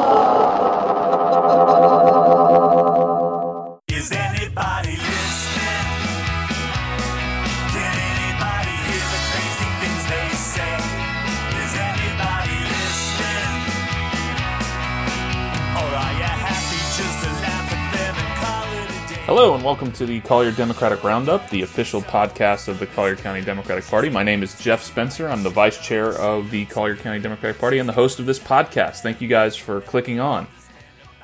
[19.33, 23.41] Hello, and welcome to the Collier Democratic Roundup, the official podcast of the Collier County
[23.41, 24.09] Democratic Party.
[24.09, 25.29] My name is Jeff Spencer.
[25.29, 28.39] I'm the vice chair of the Collier County Democratic Party and the host of this
[28.39, 28.97] podcast.
[28.97, 30.47] Thank you guys for clicking on.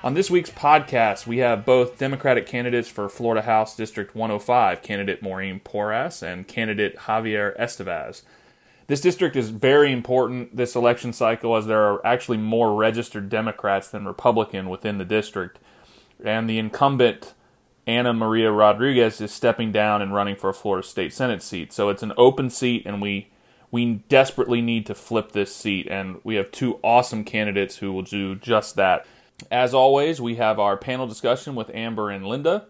[0.05, 5.21] On this week's podcast, we have both Democratic candidates for Florida House District 105, candidate
[5.21, 8.21] Maureen Porras and candidate Javier Estevez.
[8.87, 13.89] This district is very important this election cycle as there are actually more registered Democrats
[13.89, 15.59] than Republican within the district.
[16.23, 17.33] And the incumbent
[17.87, 21.71] Ana Maria Rodriguez is stepping down and running for a Florida State Senate seat.
[21.71, 23.29] So it's an open seat and we
[23.71, 28.03] we desperately need to flip this seat and we have two awesome candidates who will
[28.03, 29.05] do just that.
[29.51, 32.65] As always, we have our panel discussion with Amber and Linda.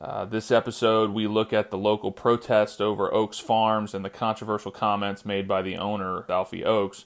[0.00, 4.70] Uh, this episode, we look at the local protest over Oakes Farms and the controversial
[4.70, 7.04] comments made by the owner, Alfie Oakes.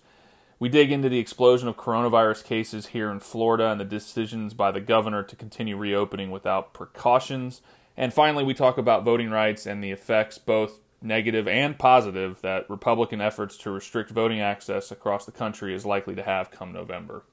[0.65, 4.71] We dig into the explosion of coronavirus cases here in Florida and the decisions by
[4.71, 7.61] the governor to continue reopening without precautions.
[7.99, 12.65] And finally, we talk about voting rights and the effects, both negative and positive, that
[12.71, 17.25] Republican efforts to restrict voting access across the country is likely to have come November.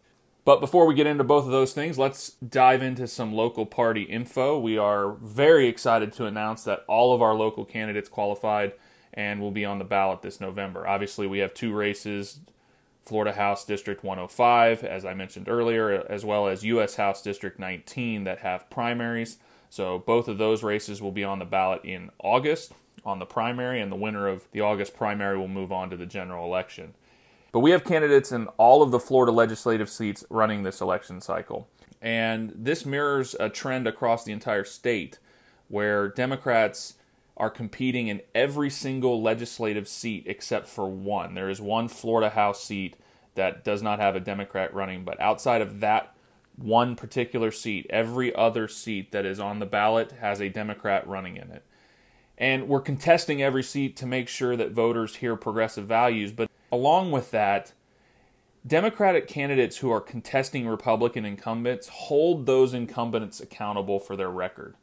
[0.44, 4.04] But before we get into both of those things, let's dive into some local party
[4.04, 4.60] info.
[4.60, 8.74] We are very excited to announce that all of our local candidates qualified
[9.14, 10.86] and will be on the ballot this November.
[10.86, 12.42] Obviously, we have two races
[13.12, 16.96] Florida House District 105, as I mentioned earlier, as well as U.S.
[16.96, 19.38] House District 19 that have primaries.
[19.70, 22.72] So both of those races will be on the ballot in August
[23.04, 26.06] on the primary, and the winner of the August primary will move on to the
[26.06, 26.94] general election.
[27.52, 31.68] But we have candidates in all of the Florida legislative seats running this election cycle.
[32.02, 35.20] And this mirrors a trend across the entire state
[35.68, 36.94] where Democrats
[37.38, 41.34] are competing in every single legislative seat except for one.
[41.34, 42.96] There is one Florida House seat
[43.36, 46.16] that does not have a Democrat running, but outside of that
[46.58, 51.38] one particular seat, every other seat that is on the ballot has a Democrat running
[51.38, 51.64] in it.
[52.38, 57.12] And we're contesting every seat to make sure that voters hear progressive values, but along
[57.12, 57.74] with that,
[58.66, 64.76] Democratic candidates who are contesting Republican incumbents hold those incumbents accountable for their record.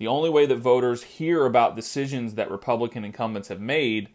[0.00, 4.08] The only way that voters hear about decisions that Republican incumbents have made,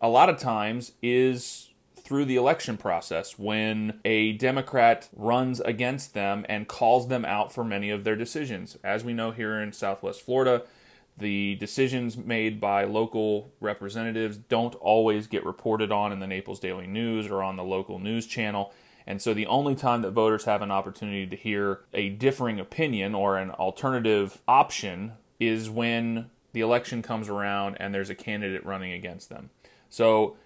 [0.00, 6.46] a lot of times, is through the election process when a Democrat runs against them
[6.48, 8.78] and calls them out for many of their decisions.
[8.82, 10.62] As we know here in Southwest Florida,
[11.18, 16.86] the decisions made by local representatives don't always get reported on in the Naples Daily
[16.86, 18.72] News or on the local news channel.
[19.06, 23.14] And so the only time that voters have an opportunity to hear a differing opinion
[23.14, 28.92] or an alternative option is when the election comes around and there's a candidate running
[28.92, 29.50] against them.
[29.90, 30.36] So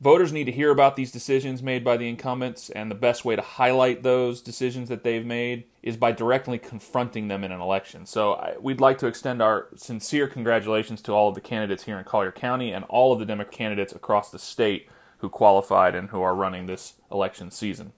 [0.00, 3.36] voters need to hear about these decisions made by the incumbents, and the best way
[3.36, 8.06] to highlight those decisions that they've made is by directly confronting them in an election.
[8.06, 11.98] So I, we'd like to extend our sincere congratulations to all of the candidates here
[11.98, 14.88] in Collier County and all of the Democratic candidates across the state
[15.20, 17.92] who qualified and who are running this election season.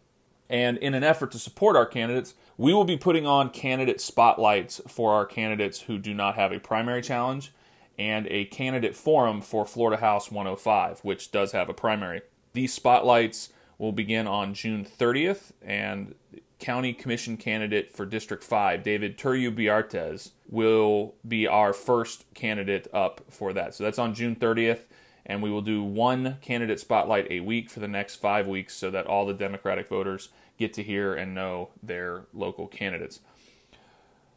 [0.48, 4.82] And in an effort to support our candidates, we will be putting on candidate spotlights
[4.86, 7.52] for our candidates who do not have a primary challenge
[7.98, 12.22] and a candidate forum for Florida House 105, which does have a primary.
[12.52, 16.14] These spotlights will begin on June 30th, and
[16.58, 23.22] County Commission candidate for District 5, David Turyu Biartez, will be our first candidate up
[23.28, 23.74] for that.
[23.74, 24.82] So that's on June 30th,
[25.24, 28.90] and we will do one candidate spotlight a week for the next five weeks so
[28.90, 33.20] that all the Democratic voters get to hear and know their local candidates.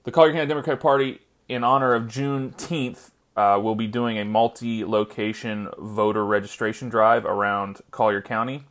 [0.04, 4.86] The Collier County Democratic Party, in honor of Juneteenth, uh, we'll be doing a multi
[4.86, 8.64] location voter registration drive around Collier County.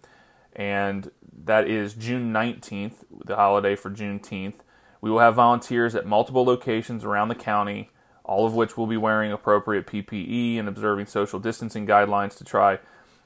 [0.55, 1.11] And
[1.45, 4.55] that is June 19th, the holiday for Juneteenth.
[5.01, 7.91] We will have volunteers at multiple locations around the county,
[8.25, 12.79] all of which will be wearing appropriate PPE and observing social distancing guidelines to try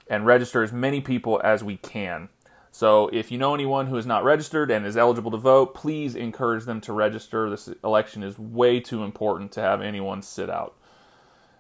[0.09, 2.29] and register as many people as we can.
[2.71, 6.15] So, if you know anyone who is not registered and is eligible to vote, please
[6.15, 7.49] encourage them to register.
[7.49, 10.75] This election is way too important to have anyone sit out.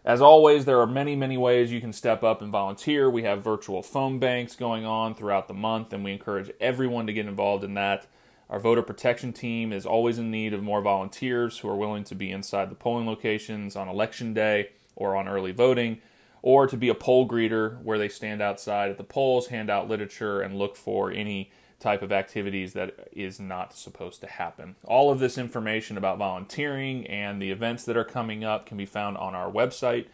[0.04, 3.10] As always, there are many, many ways you can step up and volunteer.
[3.10, 7.12] We have virtual phone banks going on throughout the month, and we encourage everyone to
[7.12, 8.06] get involved in that.
[8.50, 12.14] Our voter protection team is always in need of more volunteers who are willing to
[12.14, 16.00] be inside the polling locations on election day or on early voting.
[16.42, 19.88] or to be a poll greeter where they stand outside at the polls, hand out
[19.88, 21.50] literature, and look for any
[21.80, 24.74] type of activities that is not supposed to happen.
[24.84, 28.86] All of this information about volunteering and the events that are coming up can be
[28.86, 30.06] found on our website,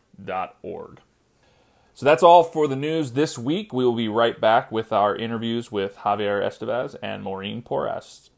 [1.95, 3.73] So that's all for the news this week.
[3.73, 8.31] We will be right back with our interviews with Javier Estevez and Maureen Porras.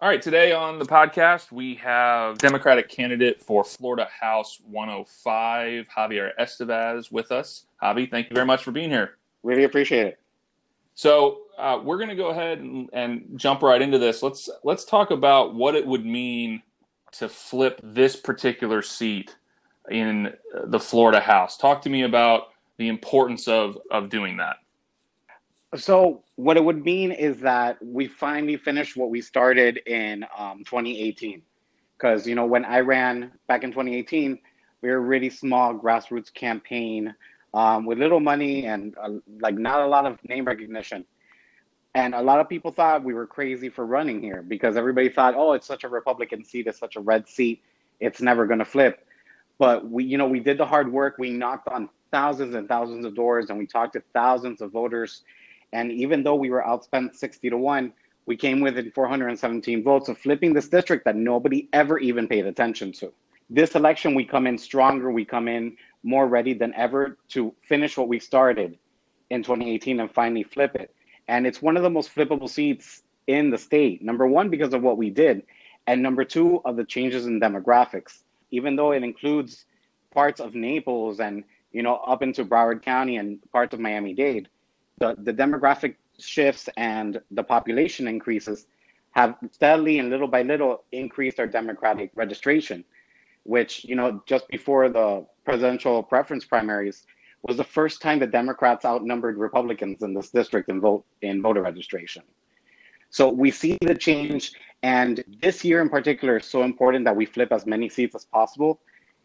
[0.03, 6.31] All right, today on the podcast, we have Democratic candidate for Florida House 105, Javier
[6.41, 7.67] Estevez, with us.
[7.81, 9.19] Javi, thank you very much for being here.
[9.45, 10.19] Really appreciate it.
[10.97, 14.25] So uh, we're going to go ahead and, and jump right into this.
[14.25, 16.65] Let's let's talk about what it would mean
[17.13, 19.37] to flip this particular seat
[19.89, 20.33] in
[20.65, 21.57] the Florida House.
[21.57, 24.57] Talk to me about the importance of of doing that.
[25.77, 30.65] So, what it would mean is that we finally finished what we started in um,
[30.65, 31.41] 2018.
[31.97, 34.41] Because, you know, when I ran back in 2018,
[34.81, 37.15] we were a really small grassroots campaign
[37.55, 41.05] um, with little money and uh, like not a lot of name recognition.
[41.95, 45.35] And a lot of people thought we were crazy for running here because everybody thought,
[45.37, 47.63] oh, it's such a Republican seat, it's such a red seat,
[48.01, 49.07] it's never going to flip.
[49.59, 51.19] But we, you know, we did the hard work.
[51.19, 55.23] We knocked on thousands and thousands of doors, and we talked to thousands of voters.
[55.73, 57.93] And even though we were outspent sixty to one,
[58.27, 62.93] we came within 417 votes of flipping this district that nobody ever even paid attention
[62.93, 63.13] to.
[63.51, 65.11] This election, we come in stronger.
[65.11, 68.79] We come in more ready than ever to finish what we started
[69.31, 70.95] in 2018 and finally flip it.
[71.29, 74.03] And it's one of the most flippable seats in the state.
[74.03, 75.43] Number one, because of what we did.
[75.87, 78.23] And number two, of the changes in demographics.
[78.51, 79.65] Even though it includes
[80.13, 84.49] parts of Naples and, you know, up into Broward County and parts of Miami Dade,
[84.99, 88.67] the, the demographic shifts and the population increases
[89.13, 92.85] have steadily and little by little increased our Democratic registration,
[93.45, 97.07] which, you know, just before the presidential preference primaries,
[97.43, 101.63] was the first time the Democrats outnumbered Republicans in this district in vote in voter
[101.63, 102.23] registration.
[103.11, 104.53] So we see the change,
[104.83, 108.25] and this year in particular is so important that we flip as many seats as
[108.25, 108.81] possible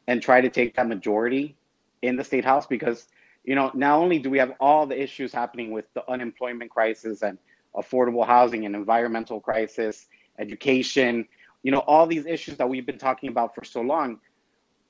[0.07, 1.55] and try to take that majority
[2.01, 3.07] in the state house because
[3.47, 7.23] you know not only do we have all the issues happening with the unemployment crisis
[7.23, 7.39] and
[7.75, 10.07] affordable housing and environmental crisis,
[10.37, 11.27] education,
[11.63, 14.19] you know all these issues that we've been talking about for so long,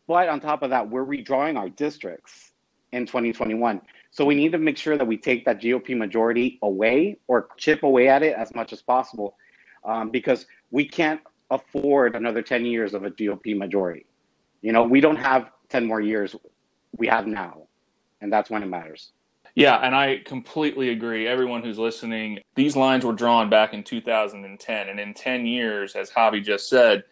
[0.07, 2.51] but on top of that, we're redrawing our districts
[2.92, 3.81] in 2021.
[4.12, 7.83] So we need to make sure that we take that GOP majority away or chip
[7.83, 9.36] away at it as much as possible
[9.83, 11.21] um, because we can't
[11.51, 14.06] afford another 10 years of a GOP majority.
[14.61, 16.35] You know, we don't have 10 more years,
[16.97, 17.67] we have now.
[18.21, 19.12] And that's when it matters.
[19.56, 21.28] Yeah, and I completely agree.
[21.28, 24.90] Everyone who's listening, these lines were drawn back in 2010.
[24.90, 27.04] And in 10 years, as Javi just said,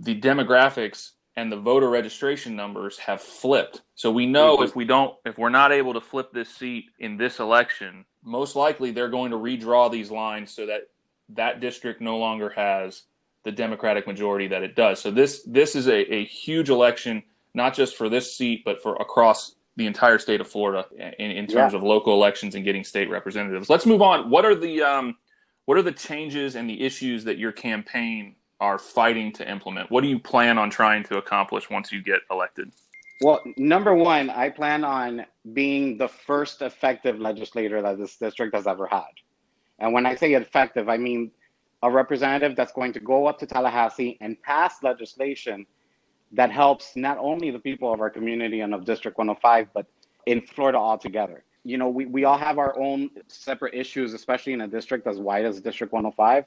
[0.00, 3.82] the demographics and the voter registration numbers have flipped.
[3.96, 4.64] So we know mm-hmm.
[4.64, 8.54] if we don't, if we're not able to flip this seat in this election, most
[8.56, 10.82] likely they're going to redraw these lines so that
[11.30, 13.02] that district no longer has
[13.44, 15.00] the Democratic majority that it does.
[15.00, 17.22] So this this is a, a huge election,
[17.52, 20.86] not just for this seat, but for across the entire state of Florida
[21.18, 21.78] in, in terms Yeah.
[21.78, 23.68] of local elections and getting state representatives.
[23.68, 24.30] Let's move on.
[24.30, 25.16] What are the um,
[25.64, 29.90] what are the changes and the issues that your campaign are fighting to implement?
[29.90, 32.70] What do you plan on trying to accomplish once you get elected?
[33.22, 38.66] Well, number one, I plan on being the first effective legislator that this district has
[38.66, 39.10] ever had.
[39.78, 41.30] And when I say effective, I mean
[41.82, 45.66] a representative that's going to go up to Tallahassee and pass legislation
[46.34, 49.86] that helps not only the people of our community and of District 105, but
[50.26, 51.44] in Florida altogether.
[51.62, 55.18] You know, we, we all have our own separate issues, especially in a district as
[55.18, 56.44] wide as District 105.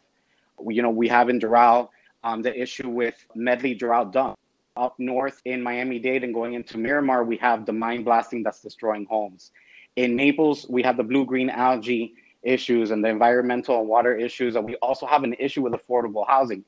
[0.59, 1.89] We, you know, we have in Doral
[2.23, 4.37] um, the issue with Medley Doral Dump.
[4.75, 8.61] Up north in Miami Dade and going into Miramar, we have the mine blasting that's
[8.61, 9.51] destroying homes.
[9.95, 12.13] In Naples, we have the blue green algae
[12.43, 16.27] issues and the environmental and water issues, and we also have an issue with affordable
[16.27, 16.63] housing,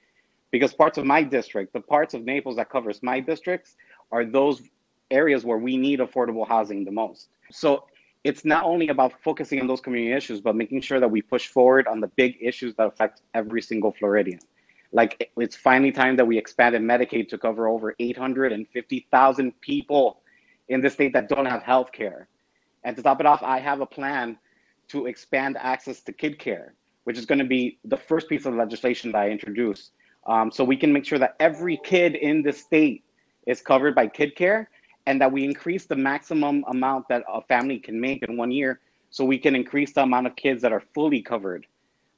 [0.52, 3.76] because parts of my district, the parts of Naples that covers my districts,
[4.12, 4.62] are those
[5.12, 7.30] areas where we need affordable housing the most.
[7.52, 7.86] So
[8.24, 11.48] it's not only about focusing on those community issues, but making sure that we push
[11.48, 14.40] forward on the big issues that affect every single Floridian.
[14.92, 20.22] Like it's finally time that we expanded Medicaid to cover over 850,000 people
[20.68, 22.28] in the state that don't have health care.
[22.84, 24.38] And to top it off, I have a plan
[24.90, 28.56] to expand access to kid care, which is going to be the first piece of
[28.56, 29.92] legislation that I introduce.
[30.26, 33.04] Um, so we can make sure that every kid in the state
[33.48, 34.70] is covered by kid care
[35.06, 38.80] and that we increase the maximum amount that a family can make in one year
[39.10, 41.66] so we can increase the amount of kids that are fully covered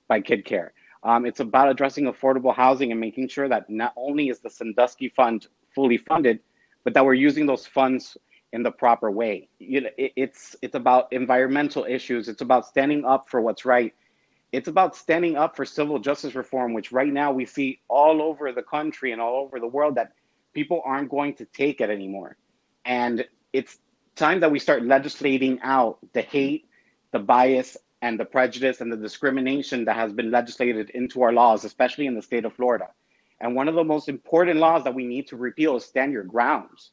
[0.07, 0.73] by kid care.
[1.03, 5.11] Um, it's about addressing affordable housing and making sure that not only is the Sadowski
[5.13, 6.39] Fund fully funded,
[6.83, 8.17] but that we're using those funds
[8.53, 9.47] in the proper way.
[9.59, 12.27] You know, it, it's it's about environmental issues.
[12.27, 13.93] It's about standing up for what's right.
[14.51, 18.51] It's about standing up for civil justice reform, which right now we see all over
[18.51, 20.13] the country and all over the world that
[20.53, 22.35] people aren't going to take it anymore.
[22.83, 23.79] And it's
[24.15, 26.67] time that we start legislating out the hate,
[27.11, 31.63] the bias, and the prejudice and the discrimination that has been legislated into our laws,
[31.63, 32.89] especially in the state of Florida.
[33.39, 36.23] And one of the most important laws that we need to repeal is stand your
[36.23, 36.91] grounds,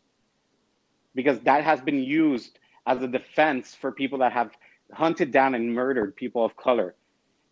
[1.14, 4.52] because that has been used as a defense for people that have
[4.92, 6.94] hunted down and murdered people of color.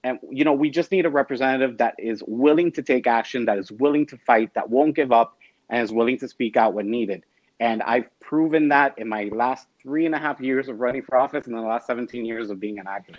[0.07, 3.59] And you know, we just need a representative that is willing to take action, that
[3.59, 5.37] is willing to fight, that won't give up,
[5.69, 7.25] and is willing to speak out when needed.
[7.59, 11.17] And I've proven that in my last three and a half years of running for
[11.17, 13.17] office and in the last 17 years of being an activist.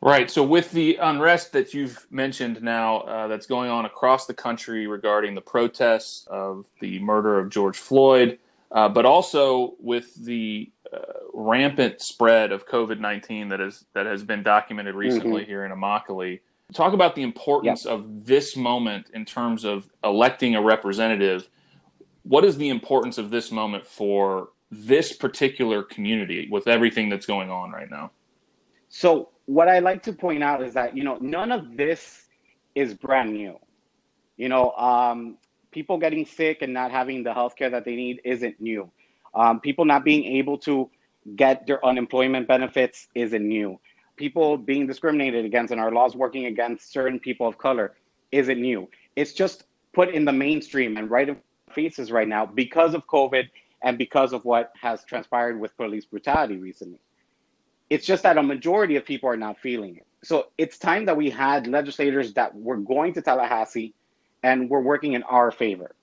[0.00, 0.30] Right.
[0.30, 4.86] So, with the unrest that you've mentioned now uh, that's going on across the country
[4.86, 8.38] regarding the protests of the murder of George Floyd,
[8.74, 10.98] uh, but also with the uh,
[11.32, 15.50] rampant spread of COVID nineteen that is that has been documented recently Mm-hmm.
[15.50, 16.40] here in Immokalee,
[16.74, 21.48] talk about the importance of this moment in terms of electing a representative.
[22.24, 27.50] What is the importance of this moment for this particular community with everything that's going
[27.50, 28.10] on right now?
[28.88, 32.26] So what I like to point out is that you know none of this
[32.74, 33.58] is brand new.
[34.36, 35.38] You know, um,
[35.74, 38.88] people getting sick and not having the health care that they need isn't new.
[39.34, 40.88] Um, people not being able to
[41.34, 43.80] get their unemployment benefits isn't new.
[44.16, 47.94] People being discriminated against and our laws working against certain people of color
[48.30, 48.88] isn't new.
[49.16, 51.36] It's just put in the mainstream and right in
[51.72, 53.48] faces right now because of COVID
[53.82, 57.00] and because of what has transpired with police brutality recently.
[57.90, 60.06] It's just that a majority of people are not feeling it.
[60.22, 63.92] So it's time that we had legislators that were going to Tallahassee
[64.44, 65.96] and were working in our favor.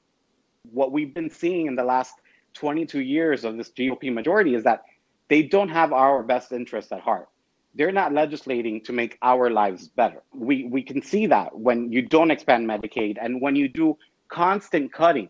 [0.72, 2.16] What we've been seeing in the last
[2.56, 4.84] 22 years of this GOP majority is that
[5.30, 7.30] they don't have our best interests at heart.
[7.76, 10.24] They're not legislating to make our lives better.
[10.34, 14.92] We, we can see that when you don't expand Medicaid and when you do constant
[14.92, 15.30] cutting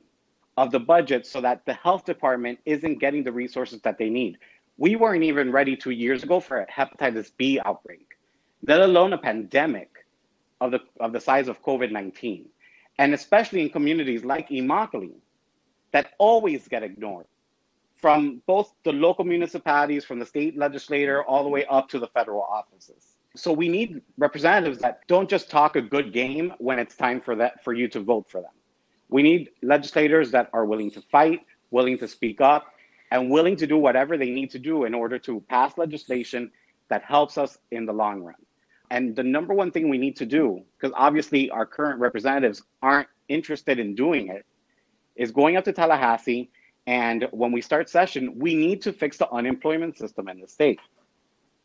[0.55, 4.37] of the budget so that the health department isn't getting the resources that they need.
[4.77, 8.07] We weren't even ready two years ago for a hepatitis B outbreak,
[8.65, 9.89] let alone a pandemic
[10.61, 12.47] of the, of the size of COVID 19.
[12.97, 15.15] And especially in communities like Immokalee
[15.91, 17.25] that always get ignored
[17.95, 22.07] from both the local municipalities, from the state legislator, all the way up to the
[22.07, 23.15] federal offices.
[23.35, 27.35] So we need representatives that don't just talk a good game when it's time for
[27.35, 28.51] that for you to vote for them.
[29.09, 32.73] We need legislators that are willing to fight, willing to speak up,
[33.11, 36.51] and willing to do whatever they need to do in order to pass legislation
[36.89, 38.35] that helps us in the long run.
[38.91, 43.07] And the number one thing we need to do, because obviously our current representatives aren't
[43.29, 44.45] interested in doing it,
[45.15, 46.51] is going up to Tallahassee.
[46.87, 50.79] And when we start session, we need to fix the unemployment system in the state.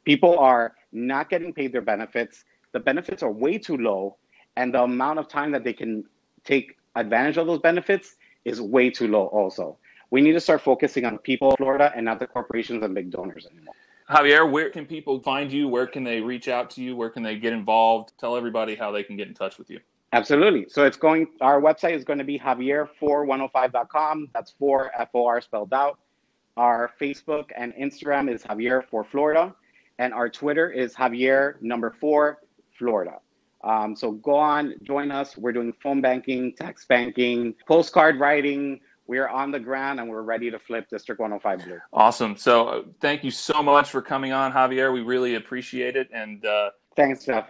[0.05, 2.45] People are not getting paid their benefits.
[2.71, 4.19] The benefits are way too low.
[4.57, 6.05] And the amount of time that they can
[6.45, 8.15] take advantage of those benefits
[8.45, 9.79] is way too low, also.
[10.11, 13.11] We need to start focusing on people in Florida and not the corporations and big
[13.11, 13.75] donors anymore.
[14.11, 15.67] Javier, where can people find you?
[15.67, 16.95] Where can they reach out to you?
[16.95, 18.13] Where can they get involved?
[18.19, 19.81] Tell everybody how they can get in touch with you.
[20.13, 20.67] Absolutely.
[20.69, 24.29] So it's going, our website is going to be javier4105.com.
[24.33, 25.99] That's for F O R spelled out.
[26.57, 29.55] Our Facebook and Instagram is Javier for Florida.
[29.99, 32.39] And our Twitter is Javier number four
[32.79, 33.19] Florida.
[33.65, 35.37] Um, so go on, join us.
[35.37, 38.81] We're doing phone banking, text banking, postcard writing.
[39.07, 41.79] We are on the ground and we're ready to flip District 105 blue.
[41.93, 42.37] Awesome.
[42.37, 44.93] So uh, thank you so much for coming on, Javier.
[44.93, 46.09] We really appreciate it.
[46.13, 47.49] And uh, Thanks, Jeff.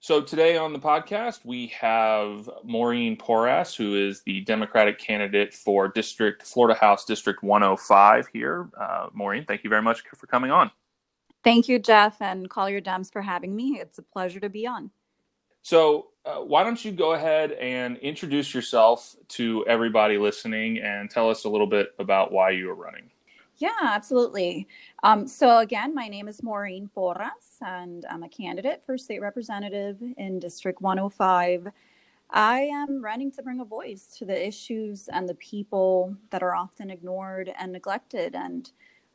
[0.00, 5.88] so today on the podcast, we have Maureen Porras, who is the Democratic candidate for
[5.88, 8.70] District Florida House District 105 here.
[8.80, 10.70] Uh, Maureen, thank you very much for coming on.
[11.44, 13.80] Thank you, Jeff and Collier Dems, for having me.
[13.80, 14.90] It's a pleasure to be on.
[15.62, 21.30] So, uh, why don't you go ahead and introduce yourself to everybody listening and tell
[21.30, 23.10] us a little bit about why you are running?
[23.58, 24.66] Yeah, absolutely.
[25.04, 29.98] Um, so, again, my name is Maureen Porras, and I'm a candidate for state representative
[30.16, 31.68] in District 105.
[32.30, 36.56] I am running to bring a voice to the issues and the people that are
[36.56, 38.34] often ignored and neglected.
[38.34, 38.68] And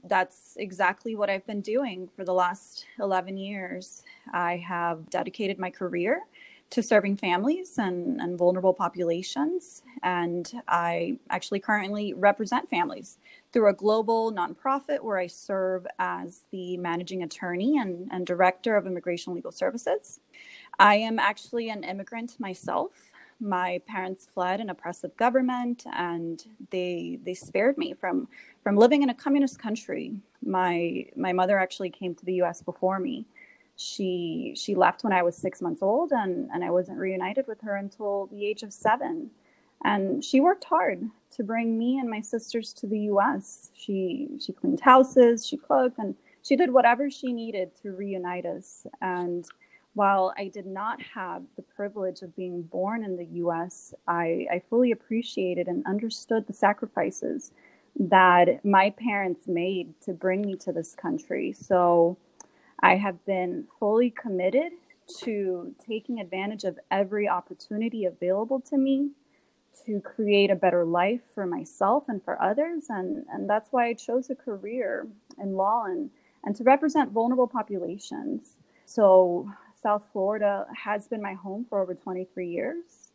[0.04, 4.04] that's exactly what I've been doing for the last 11 years.
[4.32, 6.22] I have dedicated my career
[6.70, 9.84] to serving families and, and vulnerable populations.
[10.04, 13.18] And I actually currently represent families
[13.54, 18.86] through a global nonprofit where I serve as the managing attorney and, and director of
[18.86, 20.20] immigration legal services.
[20.78, 22.92] I am actually an immigrant myself.
[23.40, 28.28] My parents fled an oppressive government and they they spared me from
[28.64, 30.20] from living in a communist country.
[30.44, 33.28] My my mother actually came to the US before me
[33.78, 37.62] she she left when I was six months old, and and I wasn't reunited with
[37.62, 39.32] her until the age of seven.
[39.84, 43.70] And she worked hard to bring me and my sisters to the U.S.
[43.76, 48.88] She she cleaned houses, she cooked, and she did whatever she needed to reunite us.
[49.02, 49.46] And
[49.94, 54.62] while I did not have the privilege of being born in the U.S., I, I
[54.70, 57.52] fully appreciated and understood the sacrifices
[58.00, 61.52] that my parents made to bring me to this country.
[61.52, 62.18] So
[62.82, 64.74] I have been fully committed
[65.20, 69.12] to taking advantage of every opportunity available to me
[69.86, 72.86] to create a better life for myself and for others.
[72.90, 75.08] And, and that's why I chose a career
[75.42, 76.10] in law and,
[76.44, 78.54] and to represent vulnerable populations.
[78.86, 79.50] So,
[79.82, 83.12] South Florida has been my home for over 23 years.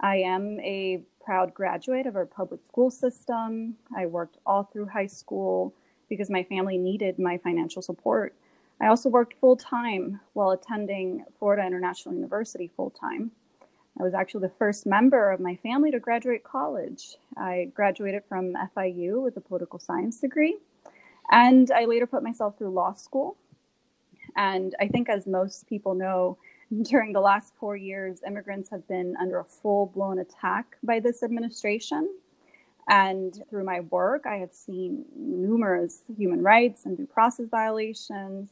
[0.00, 3.76] I am a proud graduate of our public school system.
[3.96, 5.74] I worked all through high school
[6.08, 8.34] because my family needed my financial support.
[8.82, 13.30] I also worked full time while attending Florida International University full time.
[13.98, 17.16] I was actually the first member of my family to graduate college.
[17.36, 20.58] I graduated from FIU with a political science degree,
[21.30, 23.36] and I later put myself through law school.
[24.36, 26.38] And I think, as most people know,
[26.82, 31.22] during the last four years, immigrants have been under a full blown attack by this
[31.22, 32.08] administration.
[32.88, 38.48] And through my work, I have seen numerous human rights and due process violations,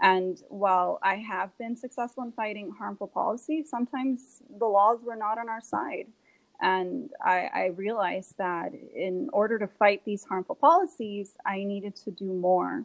[0.00, 5.38] and while I have been successful in fighting harmful policy, sometimes the laws were not
[5.38, 6.06] on our side.
[6.60, 12.12] And I, I, realized that in order to fight these harmful policies, I needed to
[12.12, 12.84] do more.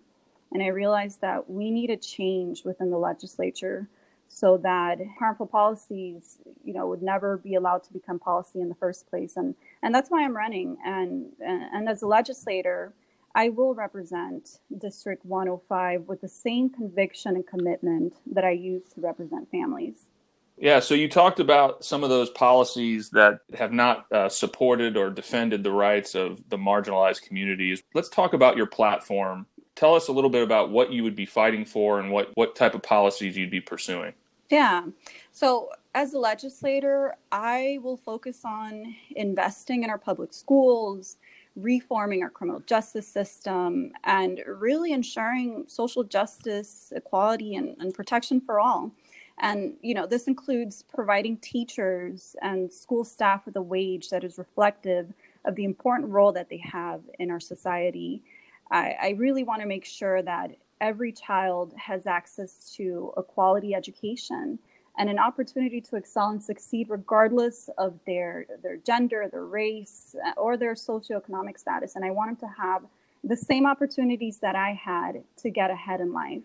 [0.51, 3.87] And I realized that we need a change within the legislature
[4.27, 8.75] so that harmful policies, you know, would never be allowed to become policy in the
[8.75, 9.37] first place.
[9.37, 10.77] And and that's why I'm running.
[10.83, 12.93] And and, and as a legislator,
[13.35, 19.01] I will represent District 105 with the same conviction and commitment that I use to
[19.01, 20.09] represent families.
[20.57, 25.09] Yeah, so you talked about some of those policies that have not uh, supported or
[25.09, 27.81] defended the rights of the marginalized communities.
[27.93, 29.45] Let's talk about your platform.
[29.75, 32.57] Tell us a little bit about what you would be fighting for and what, what
[32.57, 34.13] type of policies you'd be pursuing.
[34.49, 34.83] Yeah.
[35.31, 41.17] So, as a legislator, I will focus on investing in our public schools,
[41.61, 48.59] reforming our criminal justice system and really ensuring social justice, equality, and, and protection for
[48.59, 48.91] all.
[49.39, 54.37] And you know, this includes providing teachers and school staff with a wage that is
[54.37, 55.13] reflective
[55.45, 58.21] of the important role that they have in our society.
[58.69, 63.73] I, I really want to make sure that every child has access to a quality
[63.73, 64.59] education
[64.99, 70.31] and an opportunity to excel and succeed regardless of their their gender, their race, uh,
[70.37, 71.95] or their socioeconomic status.
[71.95, 72.83] And I want them to have
[73.23, 76.43] the same opportunities that I had to get ahead in life.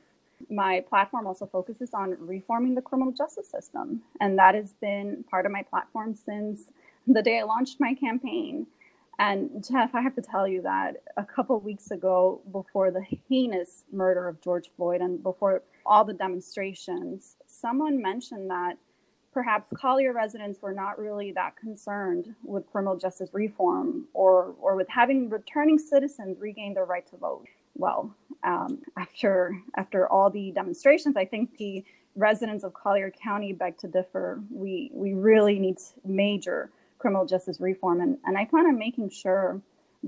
[0.48, 5.46] My platform also focuses on reforming the criminal justice system, and that has been part
[5.46, 6.64] of my platform since
[7.06, 8.66] the day I launched my campaign.
[9.18, 13.84] And Jeff, I have to tell you that a couple weeks ago, before the heinous
[13.92, 18.76] murder of George Floyd and before all the demonstrations, someone mentioned that
[19.32, 24.88] perhaps Collier residents were not really that concerned with criminal justice reform or, or with
[24.88, 27.46] having returning citizens regain their right to vote.
[27.74, 28.14] Well,
[28.44, 33.88] um, after after all the demonstrations, I think the residents of Collier County beg to
[33.88, 34.40] differ.
[34.50, 39.60] We we really need major criminal justice reform, and, and I plan on making sure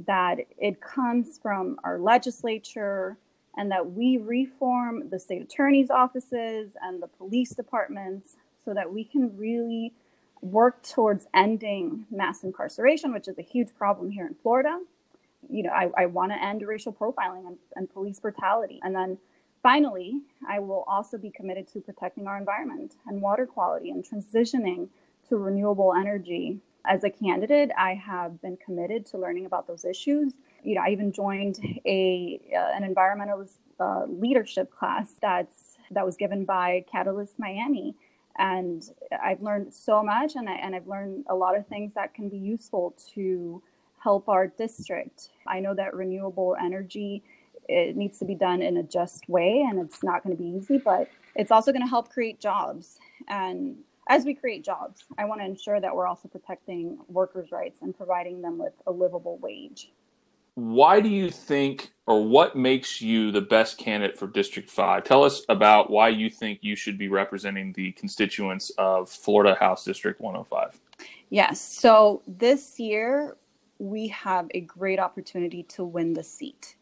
[0.06, 3.16] that it comes from our legislature,
[3.56, 9.04] and that we reform the state attorney's offices and the police departments so that we
[9.04, 9.92] can really
[10.42, 14.78] work towards ending mass incarceration, which is a huge problem here in Florida.
[15.48, 18.80] You know, I, I want to end racial profiling and, and police brutality.
[18.82, 19.18] And then
[19.66, 24.86] Finally, I will also be committed to protecting our environment and water quality and transitioning
[25.28, 26.60] to renewable energy.
[26.84, 30.34] As a candidate, I have been committed to learning about those issues.
[30.66, 33.46] You know, I even joined a uh, an environmental
[33.78, 37.94] uh, leadership class that's that was given by Catalyst Miami,
[38.36, 38.82] and
[39.22, 42.28] I've learned so much, and I and I've learned a lot of things that can
[42.28, 43.62] be useful to
[43.98, 45.30] help our district.
[45.46, 47.22] I know that renewable energy
[47.68, 50.48] it needs to be done in a just way and it's not going to be
[50.50, 53.00] easy but it's also going to help create jobs.
[53.26, 57.82] And as we create jobs i want to ensure that we're also protecting workers rights
[57.82, 59.90] and providing them with a livable wage
[60.56, 65.22] why do you think or what makes you the best candidate for district 5 tell
[65.22, 70.20] us about why you think you should be representing the constituents of florida house district
[70.20, 70.80] 105
[71.30, 71.60] yes.
[71.60, 73.36] So this year
[73.78, 76.75] we have a great opportunity to win the seat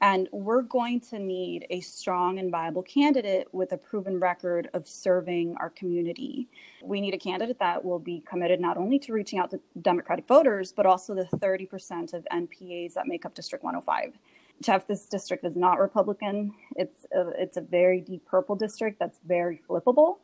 [0.00, 4.86] and we're going to need a strong and viable candidate with a proven record of
[4.86, 6.48] serving our community.
[6.82, 10.28] We need a candidate that will be committed not only to reaching out to Democratic
[10.28, 14.18] voters, but also the 30% of NPAs that make up District 105.
[14.60, 16.52] Jeff, this district is not Republican.
[16.76, 20.16] It's a, it's a very deep purple district that's very flippable.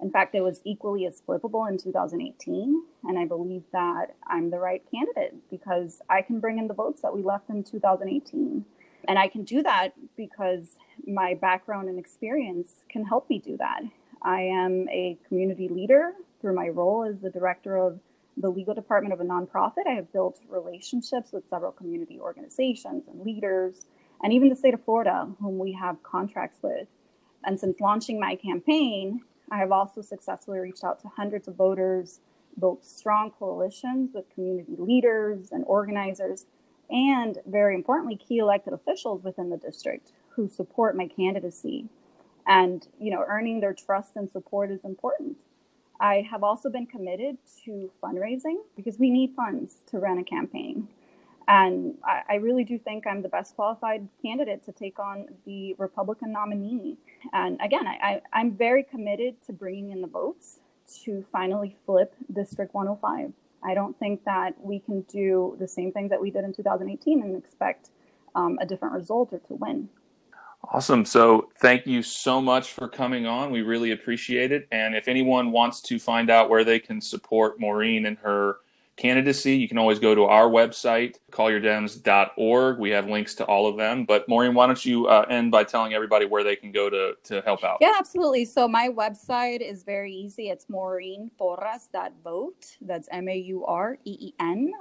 [0.00, 2.82] In fact, it was equally as flippable in 2018.
[3.04, 7.02] And I believe that I'm the right candidate because I can bring in the votes
[7.02, 8.64] that we left in 2018.
[9.08, 13.80] And I can do that because my background and experience can help me do that.
[14.20, 17.98] I am a community leader through my role as the director of
[18.36, 19.86] the legal department of a nonprofit.
[19.88, 23.86] I have built relationships with several community organizations and leaders,
[24.22, 26.86] and even the state of Florida, whom we have contracts with.
[27.44, 32.20] And since launching my campaign, I have also successfully reached out to hundreds of voters,
[32.60, 36.44] built strong coalitions with community leaders and organizers,
[36.90, 41.86] and very importantly, key elected officials within the district who support my candidacy.
[42.46, 45.36] And, you know, earning their trust and support is important.
[46.00, 50.88] I have also been committed to fundraising because we need funds to run a campaign.
[51.48, 55.74] And I, I, really do think I'm the best qualified candidate to take on the
[55.78, 56.98] Republican nominee.
[57.32, 60.60] And again, I, I, I'm very committed to bringing in the votes
[61.04, 63.32] to finally flip District 105.
[63.62, 67.22] I don't think that we can do the same thing that we did in 2018
[67.22, 67.90] and expect
[68.34, 69.88] um, a different result or to win.
[70.72, 71.04] Awesome.
[71.04, 73.52] So, thank you so much for coming on.
[73.52, 74.66] We really appreciate it.
[74.72, 78.56] And if anyone wants to find out where they can support Maureen and her
[78.98, 82.78] candidacy, you can always go to our website, collierdems.org.
[82.78, 84.04] We have links to all of them.
[84.04, 87.14] But Maureen, why don't you uh, end by telling everybody where they can go to,
[87.24, 87.78] to help out?
[87.80, 88.44] Yeah, absolutely.
[88.44, 90.50] So my website is very easy.
[90.50, 92.76] It's maureenporras.vote.
[92.82, 94.72] That's M A U R E E N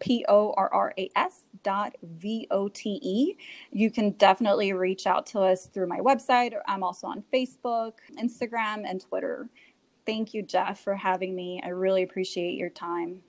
[0.00, 3.36] P O R R A S dot V O T E.
[3.70, 6.52] You can definitely reach out to us through my website.
[6.66, 9.48] I'm also on Facebook, Instagram, and Twitter.
[10.04, 11.62] Thank you, Jeff, for having me.
[11.64, 13.20] I really appreciate your time.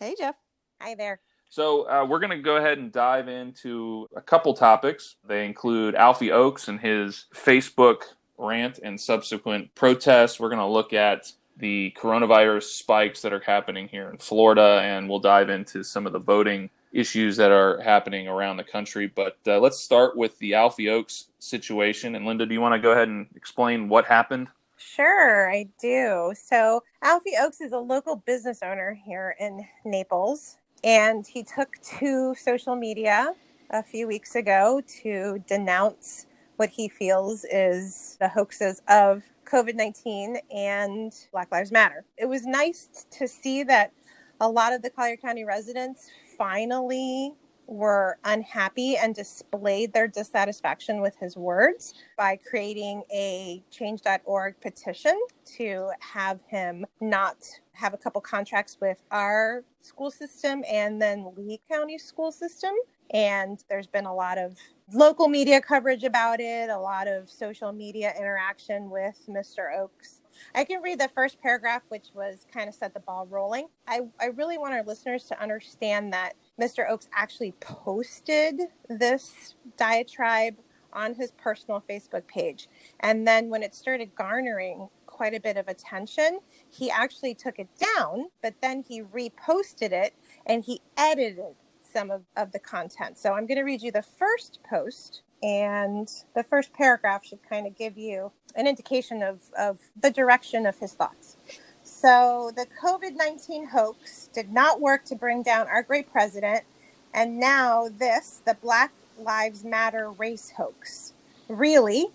[0.00, 0.34] Hey, Jeff.
[0.80, 1.20] Hi there.
[1.48, 5.14] So, uh, we're going to go ahead and dive into a couple topics.
[5.24, 8.02] They include Alfie Oakes and his Facebook
[8.38, 10.40] rant and subsequent protests.
[10.40, 15.08] We're going to look at the coronavirus spikes that are happening here in Florida, and
[15.08, 19.06] we'll dive into some of the voting issues that are happening around the country.
[19.06, 22.14] But uh, let's start with the Alfie Oakes situation.
[22.14, 24.48] And Linda, do you want to go ahead and explain what happened?
[24.76, 26.32] Sure, I do.
[26.34, 32.34] So, Alfie Oakes is a local business owner here in Naples, and he took to
[32.34, 33.34] social media
[33.70, 40.36] a few weeks ago to denounce what he feels is the hoaxes of COVID 19
[40.54, 42.04] and Black Lives Matter.
[42.16, 43.92] It was nice to see that
[44.40, 46.08] a lot of the Collier County residents
[46.38, 47.34] finally
[47.66, 55.90] were unhappy and displayed their dissatisfaction with his words by creating a change.org petition to
[56.00, 57.36] have him not
[57.72, 62.72] have a couple contracts with our school system and then Lee County school system.
[63.12, 64.56] And there's been a lot of
[64.92, 69.76] local media coverage about it, a lot of social media interaction with Mr.
[69.76, 70.20] Oakes.
[70.54, 73.68] I can read the first paragraph, which was kind of set the ball rolling.
[73.86, 76.88] I, I really want our listeners to understand that Mr.
[76.88, 80.56] Oakes actually posted this diatribe
[80.92, 82.68] on his personal Facebook page.
[82.98, 87.68] And then when it started garnering quite a bit of attention, he actually took it
[87.96, 90.14] down, but then he reposted it
[90.46, 91.54] and he edited
[91.92, 93.18] some of, of the content.
[93.18, 97.66] So I'm going to read you the first post, and the first paragraph should kind
[97.66, 101.36] of give you an indication of, of the direction of his thoughts.
[101.82, 106.64] So the COVID 19 hoax did not work to bring down our great president.
[107.12, 111.12] And now this, the Black Lives Matter race hoax.
[111.48, 112.06] Really?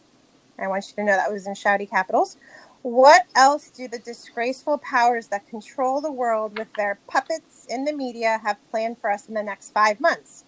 [0.57, 2.37] I want you to know that was in shouty capitals.
[2.85, 7.91] What else do the disgraceful powers that control the world with their puppets in the
[7.91, 10.45] media have planned for us in the next five months?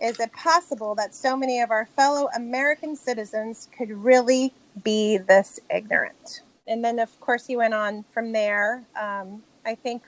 [0.00, 5.60] Is it possible that so many of our fellow American citizens could really be this
[5.68, 6.40] ignorant?
[6.66, 8.84] And then, of course, he went on from there.
[8.98, 10.04] Um, I think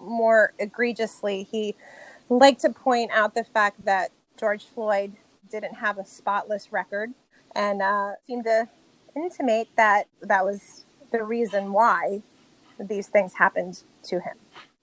[0.00, 1.74] more egregiously, he
[2.28, 5.14] liked to point out the fact that George Floyd
[5.50, 7.12] didn't have a spotless record
[7.56, 8.68] and uh, seemed to
[9.16, 12.22] intimate that that was the reason why
[12.78, 14.36] these things happened to him.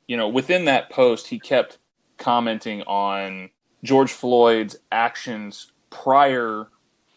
[0.08, 1.78] You know, within that post, he kept
[2.18, 3.50] commenting on
[3.84, 6.68] George Floyd's actions prior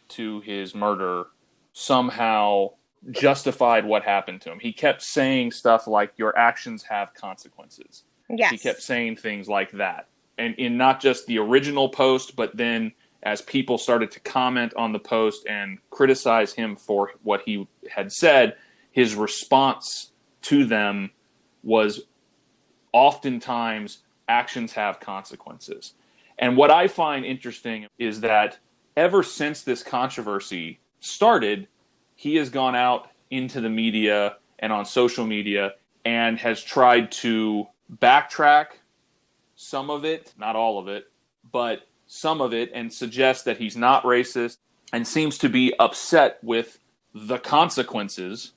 [0.09, 1.27] to his murder
[1.72, 2.70] somehow
[3.11, 4.59] justified what happened to him.
[4.61, 8.05] He kept saying stuff like, Your actions have consequences.
[8.29, 8.51] Yes.
[8.51, 10.09] He kept saying things like that.
[10.38, 14.92] And in not just the original post, but then as people started to comment on
[14.92, 18.57] the post and criticize him for what he had said,
[18.92, 21.11] his response to them
[21.62, 22.02] was
[22.92, 25.94] oftentimes actions have consequences.
[26.38, 28.59] And what I find interesting is that
[28.96, 31.68] ever since this controversy started,
[32.14, 35.72] he has gone out into the media and on social media
[36.05, 37.66] and has tried to
[38.00, 38.66] backtrack
[39.57, 41.11] some of it, not all of it,
[41.50, 44.59] but some of it, and suggest that he's not racist
[44.92, 46.78] and seems to be upset with
[47.14, 48.52] the consequences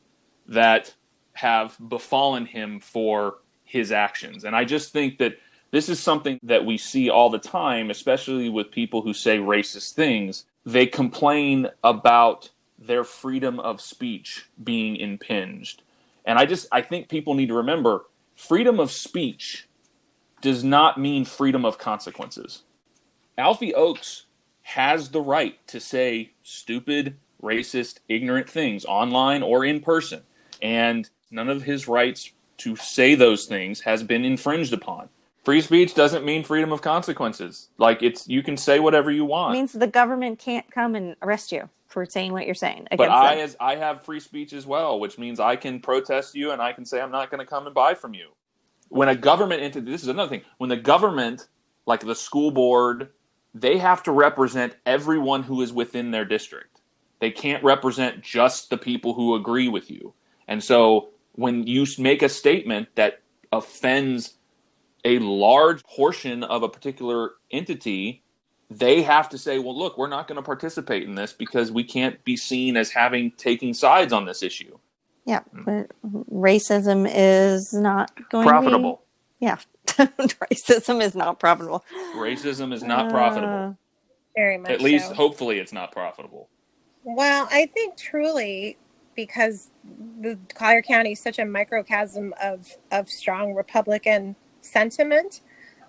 [0.48, 0.94] that
[1.34, 4.44] have befallen him for his actions.
[4.44, 5.38] And I just think that
[5.72, 9.94] this is something that we see all the time, especially with people who say racist
[9.94, 10.46] things.
[10.66, 15.82] They complain about their freedom of speech being impinged.
[16.26, 18.06] And I just I think people need to remember
[18.36, 19.68] freedom of speech
[20.42, 22.64] does not mean freedom of consequences.
[23.38, 24.26] Alfie Oakes
[24.62, 30.24] has the right to say stupid, racist, ignorant things online or in person.
[30.62, 35.10] And none of his rights to say those things has been infringed upon.
[35.44, 37.70] Free speech doesn't mean freedom of consequences.
[37.78, 39.54] Like it's you can say whatever you want.
[39.54, 42.88] It means the government can't come and arrest you for saying what you're saying.
[42.98, 43.44] but I them.
[43.44, 46.74] as I have free speech as well, which means I can protest you and I
[46.74, 48.30] can say I'm not going to come and buy from you.
[48.90, 50.42] When a government entity, this is another thing.
[50.58, 51.48] When the government,
[51.86, 53.10] like the school board,
[53.54, 56.82] they have to represent everyone who is within their district.
[57.20, 60.14] They can't represent just the people who agree with you.
[60.48, 64.36] And so when you make a statement that offends
[65.04, 68.24] a large portion of a particular entity,
[68.70, 71.84] they have to say, well, look, we're not going to participate in this because we
[71.84, 74.78] can't be seen as having taking sides on this issue.
[75.26, 75.64] yeah, hmm.
[75.64, 75.92] but
[76.32, 78.96] racism is not going Profitable.
[78.96, 79.58] To be, yeah,
[80.52, 81.86] racism is not profitable.
[82.16, 83.78] Racism is not profitable.
[84.36, 85.14] Very much At least, so.
[85.14, 86.50] hopefully, it's not profitable.
[87.04, 88.78] Well, I think truly
[89.16, 89.72] because
[90.20, 95.42] the Collier County is such a microcosm of of strong Republican sentiment,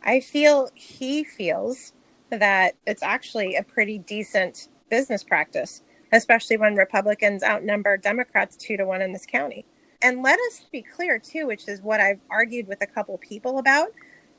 [0.02, 1.92] I feel he feels
[2.30, 8.84] that it's actually a pretty decent business practice, especially when Republicans outnumber Democrats two to
[8.84, 9.64] one in this county.
[10.02, 13.58] And let us be clear too, which is what I've argued with a couple people
[13.58, 13.92] about.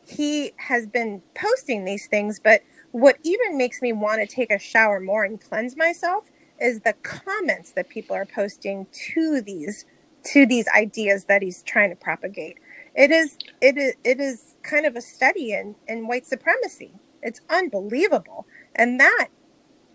[0.05, 4.59] He has been posting these things, but what even makes me want to take a
[4.59, 6.29] shower more and cleanse myself
[6.61, 9.85] is the comments that people are posting to these
[10.25, 12.57] to these ideas that he's trying to propagate.
[12.95, 16.93] It is it is it is kind of a study in in white supremacy.
[17.23, 19.29] It's unbelievable, and that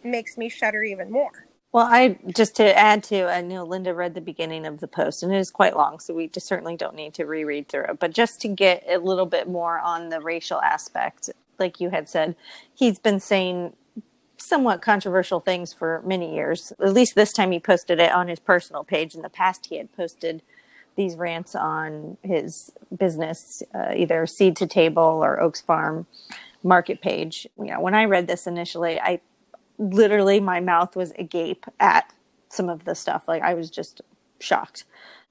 [0.05, 1.49] makes me shudder even more.
[1.73, 5.23] Well, I just to add to, I know Linda read the beginning of the post,
[5.23, 8.01] and it is quite long, so we just certainly don't need to reread through it.
[8.01, 12.11] But just to get a little bit more on the racial aspect, like you had
[12.11, 12.37] said,
[12.75, 13.75] he's been saying
[14.43, 16.73] somewhat controversial things for many years.
[16.81, 19.15] At least this time he posted it on his personal page.
[19.15, 20.43] In the past, he had posted
[20.97, 26.07] these rants on his business, uh, either Seed to Table or Oakes Farm
[26.63, 27.47] market page.
[27.59, 29.21] You know, when I read this initially, I
[29.79, 32.13] literally my mouth was agape at
[32.49, 33.27] some of the stuff.
[33.27, 34.03] Like I was just
[34.39, 34.85] shocked.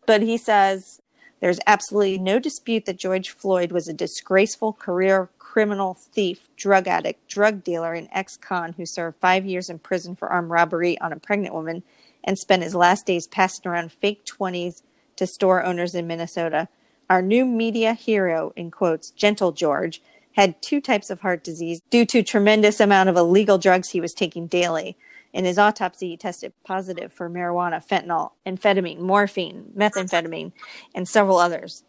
[0.05, 1.01] But he says
[1.39, 7.27] there's absolutely no dispute that George Floyd was a disgraceful career criminal thief, drug addict,
[7.27, 11.11] drug dealer, and ex con who served five years in prison for armed robbery on
[11.11, 11.83] a pregnant woman
[12.23, 14.81] and spent his last days passing around fake 20s
[15.17, 16.69] to store owners in Minnesota.
[17.09, 20.01] Our new media hero, in quotes, Gentle George,
[20.37, 24.13] had two types of heart disease due to tremendous amount of illegal drugs he was
[24.13, 24.95] taking daily.
[25.33, 30.53] In his autopsy, he tested positive for marijuana, fentanyl, amphetamine, morphine, methamphetamine,
[30.95, 31.83] and several others.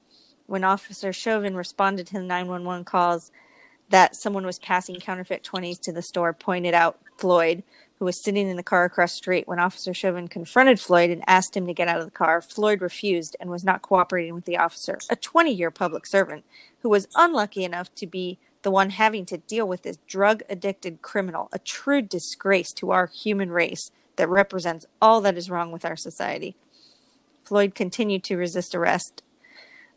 [0.46, 3.30] When Officer Chauvin responded to the 911 calls
[3.92, 7.62] that someone was passing counterfeit 20s to the store, pointed out Floyd,
[7.98, 9.46] who was sitting in the car across the street.
[9.46, 12.80] When Officer Chauvin confronted Floyd and asked him to get out of the car, Floyd
[12.80, 16.42] refused and was not cooperating with the officer, a 20 year public servant
[16.80, 21.02] who was unlucky enough to be the one having to deal with this drug addicted
[21.02, 25.84] criminal, a true disgrace to our human race that represents all that is wrong with
[25.84, 26.56] our society.
[27.44, 29.22] Floyd continued to resist arrest,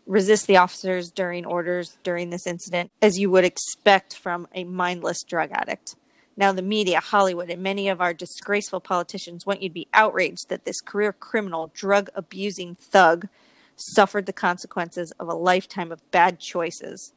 [0.06, 5.24] resist the officers during orders during this incident, as you would expect from a mindless
[5.24, 5.96] drug addict.
[6.38, 10.50] Now, the media, Hollywood, and many of our disgraceful politicians want you to be outraged
[10.50, 13.30] that this career criminal, drug abusing thug
[13.78, 17.14] suffered the consequences of a lifetime of bad choices.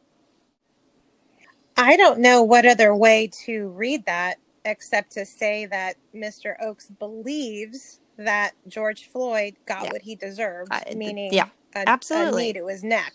[1.77, 6.55] I don't know what other way to read that except to say that Mr.
[6.61, 9.93] Oakes believes that George Floyd got Yeah.
[9.93, 12.45] what he deserved, th- meaning yeah, a, a absolutely.
[12.45, 13.15] knee to his neck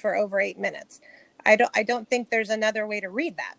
[0.00, 1.00] for over eight minutes.
[1.44, 1.70] I don't.
[1.74, 3.54] I don't think there's another way to read that.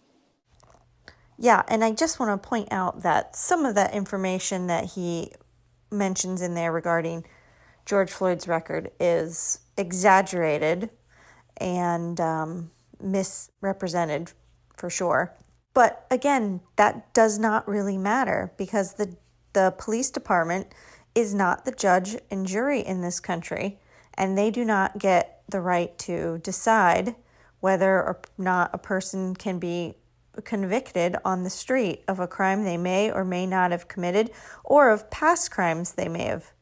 [1.37, 5.31] Yeah, and I just want to point out that some of that information that he
[5.91, 7.25] mentions in there regarding
[7.85, 10.89] George Floyd's record is exaggerated
[11.57, 14.31] and um, misrepresented
[14.75, 15.33] for sure.
[15.73, 19.15] But again, that does not really matter because the
[19.53, 20.67] the police department
[21.15, 23.79] is not the judge and jury in this country,
[24.17, 27.15] and they do not get the right to decide
[27.59, 29.95] whether or not a person can be
[30.43, 34.31] convicted on the street of a crime they may or may not have committed
[34.63, 36.53] or of past crimes they may have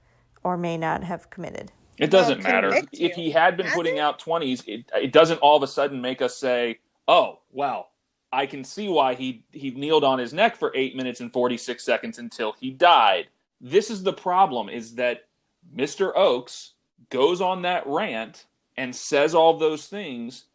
[0.44, 1.72] or may not have committed.
[1.98, 2.70] It doesn't Well, matter.
[2.72, 4.02] convict If he had been Has putting it?
[4.02, 7.92] out 20s, it, it doesn't all of a sudden make us say, oh, well,
[8.32, 11.84] I can see why he, he kneeled on his neck for 8 minutes and 46
[11.84, 13.28] seconds until he died.
[13.62, 15.28] This is the problem is that
[15.76, 16.14] Mr.
[16.16, 16.75] Oakes
[17.10, 18.46] goes on that rant
[18.78, 20.46] and says all those things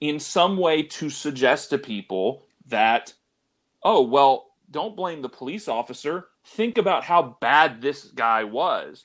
[0.00, 3.14] in some way to suggest to people that,
[3.82, 6.26] oh, well, don't blame the police officer.
[6.44, 9.04] Think about how bad this guy was.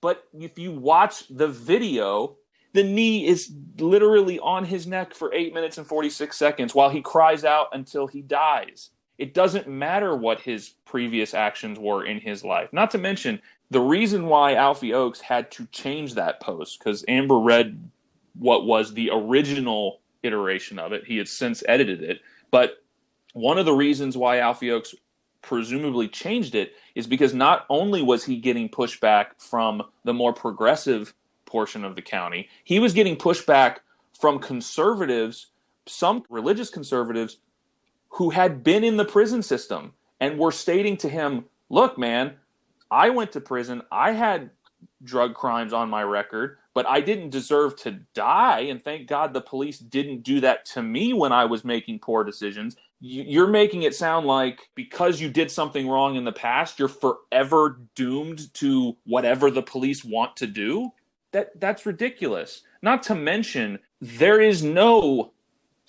[0.00, 2.36] But if you watch the video,
[2.72, 7.02] the knee is literally on his neck for 8 minutes and 46 seconds while he
[7.02, 8.90] cries out until he dies.
[9.18, 12.72] It doesn't matter what his previous actions were in his life.
[12.72, 17.38] Not to mention, the reason why Alfie Oakes had to change that post, because Amber
[17.38, 17.78] read
[18.38, 21.04] what was the original iteration of it.
[21.04, 22.20] He had since edited it.
[22.50, 22.82] But
[23.32, 24.94] one of the reasons why Alfie Oakes
[25.42, 31.14] presumably changed it is because not only was he getting pushback from the more progressive
[31.46, 33.78] portion of the county, he was getting pushback
[34.18, 35.46] from conservatives,
[35.86, 37.38] some religious conservatives
[38.10, 42.34] who had been in the prison system and were stating to him, Look, man,
[42.90, 43.82] I went to prison.
[43.92, 44.50] I had
[45.02, 48.60] drug crimes on my record, but I didn't deserve to die.
[48.60, 52.24] And thank God the police didn't do that to me when I was making poor
[52.24, 52.76] decisions.
[53.00, 56.88] You- You're making it sound like because you did something wrong in the past, you're
[56.88, 60.92] forever doomed to whatever the police want to do.
[61.32, 62.62] That that's ridiculous.
[62.82, 65.32] Not to mention, there is no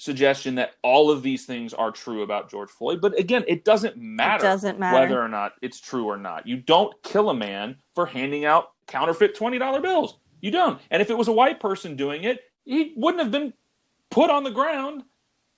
[0.01, 2.99] suggestion that all of these things are true about George Floyd.
[2.99, 4.99] But again, it doesn't matter, doesn't matter.
[4.99, 6.47] whether or not it's true or not.
[6.47, 10.17] You don't kill a man for handing out counterfeit $20 bills.
[10.41, 10.81] You don't.
[10.89, 13.53] And if it was a white person doing it, he wouldn't have been
[14.09, 15.03] put on the ground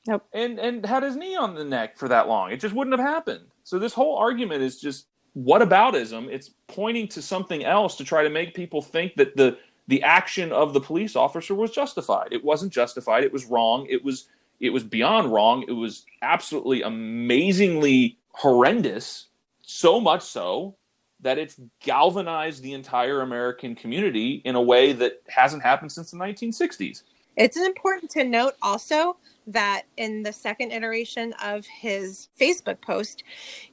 [0.08, 0.26] Nope.
[0.34, 2.52] and, and had his knee on the neck for that long.
[2.52, 3.46] It just wouldn't have happened.
[3.64, 6.28] So this whole argument is just what whataboutism.
[6.30, 9.58] It's pointing to something else to try to make people think that the
[9.88, 12.30] the action of the police officer was justified.
[12.32, 13.24] It wasn't justified.
[13.24, 13.86] It was wrong.
[13.90, 14.28] It was
[14.60, 15.66] it was beyond wrong.
[15.68, 19.28] It was absolutely amazingly horrendous.
[19.62, 20.76] So much so
[21.22, 26.18] that it's galvanized the entire American community in a way that hasn't happened since the
[26.18, 27.04] 1960s.
[27.36, 29.18] It's important to note also
[29.48, 33.24] that in the second iteration of his Facebook post,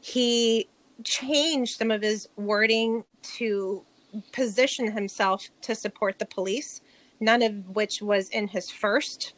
[0.01, 0.69] he
[1.05, 3.85] changed some of his wording to
[4.33, 6.81] position himself to support the police,
[7.21, 9.35] none of which was in his first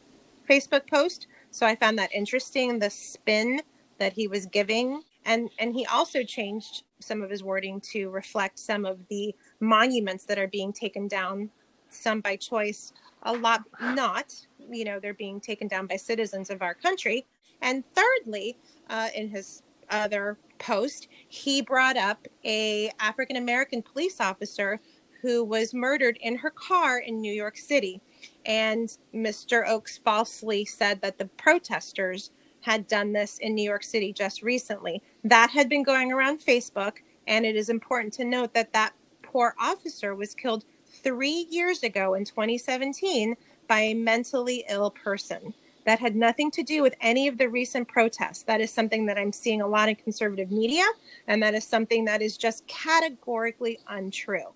[0.49, 1.27] Facebook post.
[1.51, 3.61] So I found that interesting, the spin
[3.99, 5.03] that he was giving.
[5.25, 10.25] And and he also changed some of his wording to reflect some of the monuments
[10.25, 11.49] that are being taken down,
[11.89, 12.93] some by choice,
[13.23, 14.33] a lot not.
[14.69, 17.25] You know, they're being taken down by citizens of our country.
[17.61, 18.57] And thirdly,
[18.89, 24.79] uh, in his other post, he brought up a African American police officer
[25.21, 28.01] who was murdered in her car in New York City.
[28.45, 29.67] And Mr.
[29.67, 32.31] Oakes falsely said that the protesters
[32.61, 35.01] had done this in New York City just recently.
[35.23, 39.55] That had been going around Facebook, and it is important to note that that poor
[39.59, 43.35] officer was killed three years ago in 2017
[43.67, 45.53] by a mentally ill person.
[45.85, 48.43] That had nothing to do with any of the recent protests.
[48.43, 50.85] That is something that I'm seeing a lot in conservative media,
[51.27, 54.53] and that is something that is just categorically untrue.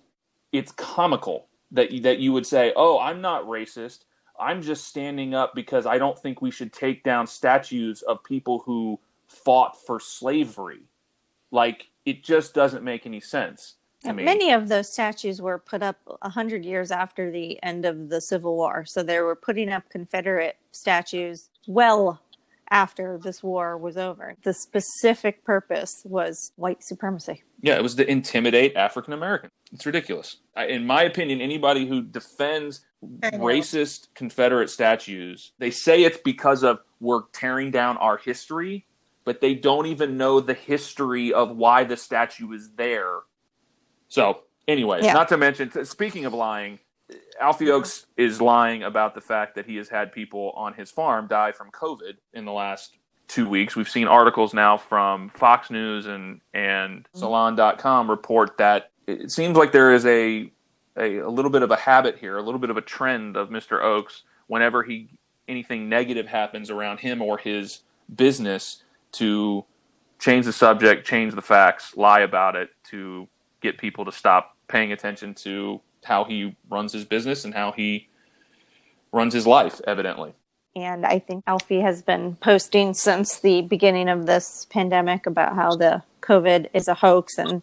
[0.52, 4.04] It's comical that you, that you would say, "Oh, I'm not racist.
[4.40, 8.60] I'm just standing up because I don't think we should take down statues of people
[8.60, 10.82] who fought for slavery."
[11.50, 13.74] Like it just doesn't make any sense.
[14.04, 18.20] Many of those statues were put up a hundred years after the end of the
[18.20, 22.20] Civil War, so they were putting up Confederate statues well
[22.70, 24.36] after this war was over.
[24.42, 27.42] The specific purpose was white supremacy.
[27.60, 29.52] Yeah, it was to intimidate African Americans.
[29.72, 30.36] It's ridiculous.
[30.54, 36.80] I, in my opinion, anybody who defends racist Confederate statues, they say it's because of
[37.00, 38.86] we're tearing down our history,
[39.24, 43.20] but they don't even know the history of why the statue is there.
[44.08, 45.12] So, anyway, Yeah.
[45.12, 46.78] not to mention, speaking of lying,
[47.40, 47.74] Alfie mm-hmm.
[47.74, 51.52] Oakes is lying about the fact that he has had people on his farm die
[51.52, 52.96] from COVID in the last
[53.28, 53.76] two weeks.
[53.76, 57.18] We've seen articles now from Fox News and and mm-hmm.
[57.18, 60.50] Salon.com report that it seems like there is a,
[60.96, 63.50] a a little bit of a habit here, a little bit of a trend of
[63.50, 63.82] Mr.
[63.82, 65.08] Oakes whenever he
[65.46, 67.82] anything negative happens around him or his
[68.14, 68.82] business
[69.12, 69.64] to
[70.18, 73.28] change the subject, change the facts, lie about it to
[73.60, 78.08] get people to stop paying attention to how he runs his business and how he
[79.12, 80.32] runs his life evidently.
[80.76, 85.74] And I think Alfie has been posting since the beginning of this pandemic about how
[85.74, 87.62] the COVID is a hoax and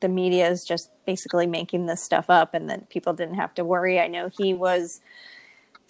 [0.00, 3.64] the media is just basically making this stuff up and that people didn't have to
[3.64, 4.00] worry.
[4.00, 5.00] I know he was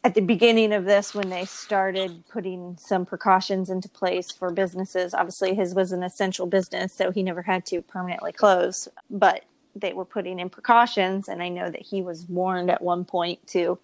[0.07, 5.13] at the beginning of this when they started putting some precautions into place for businesses.
[5.13, 9.43] Obviously, his was an essential business, so he never had to permanently close, but
[9.75, 11.27] they were putting in precautions.
[11.27, 13.81] And I know that he was warned at one point to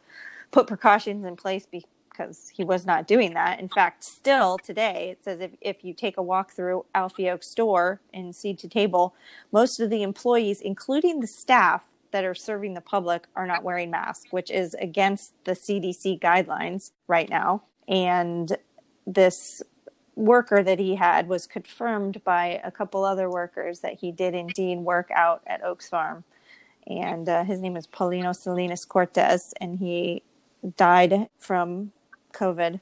[0.52, 3.58] put precautions in place because he was not doing that.
[3.58, 7.42] In fact, still today, it says if, if you take a walk through Alfie Oak
[7.42, 9.12] store in Seed to Table,
[9.50, 11.82] most of the employees, including the staff
[12.12, 16.92] that are serving the public, are not wearing masks, which is against the CDC guidelines
[17.08, 17.62] right now.
[17.88, 18.56] And
[19.06, 19.62] this
[20.14, 24.78] worker that he had was confirmed by a couple other workers that he did indeed
[24.78, 26.24] work out at Oakes Farm.
[26.86, 30.22] And uh, his name is Paulino Salinas Cortez, and he
[30.76, 31.92] died from
[32.32, 32.80] COVID.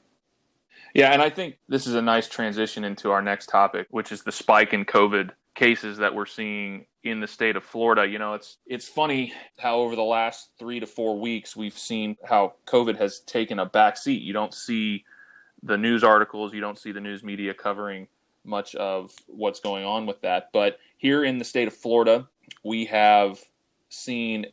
[0.93, 4.23] Yeah, and I think this is a nice transition into our next topic, which is
[4.23, 8.07] the spike in COVID cases that we're seeing in the state of Florida.
[8.07, 12.15] You know, it's it's funny how over the last 3 to 4 weeks we've seen
[12.23, 14.21] how COVID has taken a back seat.
[14.21, 15.03] You don't see
[15.63, 18.07] the news articles, you don't see the news media covering
[18.43, 20.49] much of what's going on with that.
[20.51, 22.27] But here in the state of Florida,
[22.63, 23.39] we have
[23.89, 24.47] seen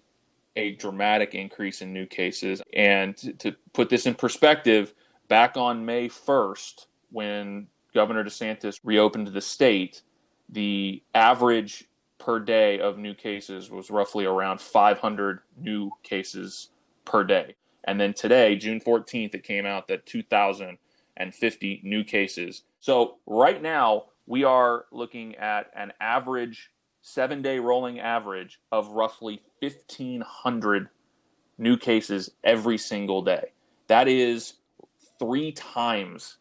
[0.57, 2.61] a dramatic increase in new cases.
[2.75, 4.93] And to, put this in perspective,
[5.29, 10.03] back on May 1st, when Governor DeSantis reopened the state,
[10.49, 11.85] the average
[12.19, 16.71] per day of new cases was roughly around 500 new cases
[17.05, 17.55] per day.
[17.85, 22.63] And then today, June 14th, it came out that 2,050 new cases.
[22.81, 26.71] So right now, we are looking at an average
[27.01, 30.89] seven day rolling average of roughly 1,500
[31.57, 33.53] new cases every single day.
[33.87, 34.55] That is
[35.19, 36.37] three times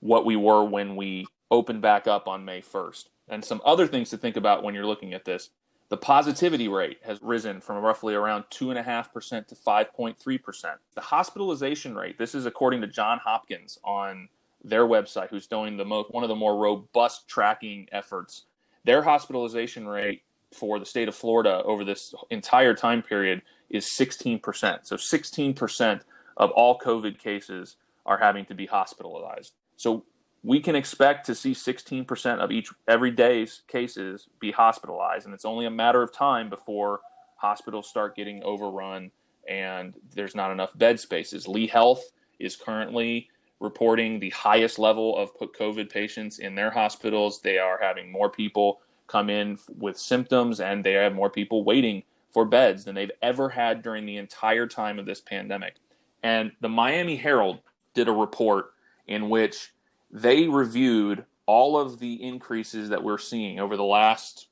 [0.00, 3.08] what we were when we opened back up on May 1st.
[3.30, 5.50] And some other things to think about when you're looking at this.
[5.88, 10.64] The positivity rate has risen from roughly around 2.5% to 5.3%.
[10.94, 14.28] The hospitalization rate, this is according to John Hopkins on
[14.62, 18.44] their website, who's doing the most, one of the more robust tracking efforts.
[18.84, 20.22] Their hospitalization rate
[20.52, 24.40] for the state of Florida over this entire time period is 16%.
[24.86, 26.00] So 16%
[26.36, 27.76] of all COVID cases
[28.06, 29.54] are having to be hospitalized.
[29.76, 30.04] So
[30.42, 35.44] we can expect to see 16% of each every day's cases be hospitalized and it's
[35.44, 37.00] only a matter of time before
[37.36, 39.10] hospitals start getting overrun
[39.48, 41.48] and there's not enough bed spaces.
[41.48, 42.02] Lee Health
[42.38, 43.28] is currently
[43.58, 47.40] reporting the highest level of COVID patients in their hospitals.
[47.40, 52.02] They are having more people come in with symptoms and they have more people waiting
[52.32, 55.76] for beds than they've ever had during the entire time of this pandemic.
[56.22, 57.60] And the Miami Herald
[57.92, 58.72] did a report
[59.08, 59.72] in which
[60.10, 64.48] they reviewed all of the increases that we're seeing over the last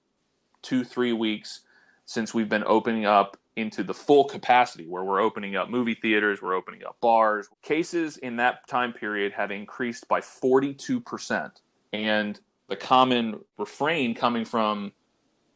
[0.63, 1.61] two, three weeks
[2.05, 6.41] since we've been opening up into the full capacity where we're opening up movie theaters,
[6.41, 7.49] we're opening up bars.
[7.63, 11.51] Cases in that time period have increased by 42%.
[11.93, 14.93] And the common refrain coming from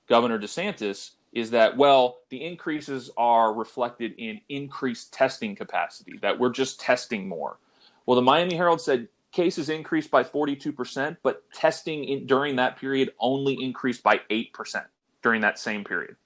[0.09, 6.50] Governor DeSantis is that, well, the increases are reflected in increased testing capacity, that we're
[6.50, 7.59] just testing more.
[8.05, 13.11] Well, the Miami Herald said cases increased by 42%, but testing in, during that period
[13.18, 14.85] only increased by 8%
[15.22, 16.16] during that same period.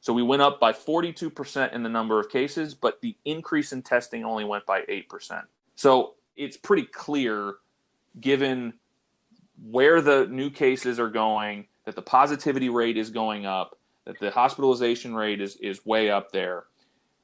[0.00, 3.82] So we went up by 42% in the number of cases, but the increase in
[3.82, 5.42] testing only went by 8%.
[5.74, 7.54] So it's pretty clear,
[8.20, 8.74] given
[9.62, 14.30] where the new cases are going, that the positivity rate is going up, that the
[14.30, 16.64] hospitalization rate is, is way up there.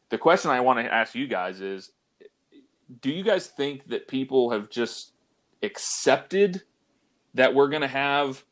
[0.09, 1.91] The question I want to ask you guys is
[3.01, 5.13] do you guys think that people have just
[5.63, 6.63] accepted
[7.35, 8.45] that we're going to have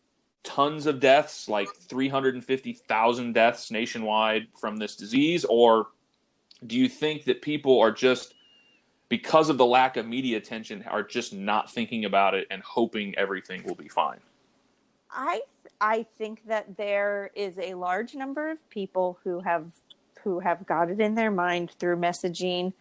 [0.43, 5.45] tons of deaths, like 350,000 deaths nationwide from this disease?
[5.45, 5.89] Or
[6.67, 8.35] do you think that people are just,
[9.09, 13.15] because of the lack of media attention, are just not thinking about it and hoping
[13.17, 14.21] everything will be fine?
[15.13, 15.43] I
[15.81, 19.73] I think that there is a large number of people who have
[20.23, 22.73] who have got it in their mind through messaging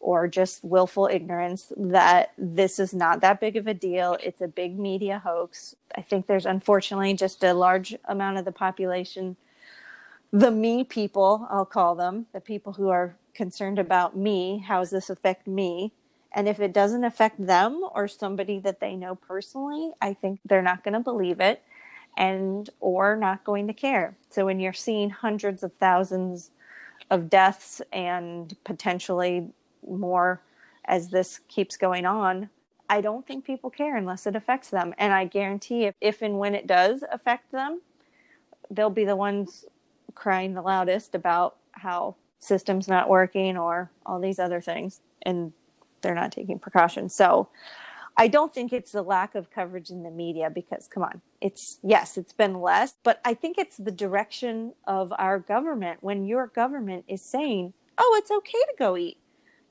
[0.00, 4.16] or just willful ignorance that this is not that big of a deal.
[4.22, 5.74] It's a big media hoax.
[5.96, 9.36] I think there's unfortunately just a large amount of the population,
[10.32, 14.64] the me people, I'll call them, the people who are concerned about me.
[14.66, 15.92] How does this affect me?
[16.32, 20.62] And if it doesn't affect them or somebody that they know personally, I think they're
[20.62, 21.62] not going to believe it
[22.16, 24.16] and or not going to care.
[24.28, 26.50] So when you're seeing hundreds of thousands
[27.10, 29.48] of deaths and potentially
[29.90, 30.42] more
[30.84, 32.50] as this keeps going on,
[32.88, 34.94] I don't think people care unless it affects them.
[34.98, 37.82] And I guarantee if, if and when it does affect them,
[38.70, 39.66] they'll be the ones
[40.14, 45.52] crying the loudest about how systems not working or all these other things and
[46.00, 47.14] they're not taking precautions.
[47.14, 47.48] So
[48.16, 51.78] I don't think it's the lack of coverage in the media because come on, it's
[51.82, 56.48] yes, it's been less, but I think it's the direction of our government when your
[56.48, 59.18] government is saying, "Oh, it's okay to go eat."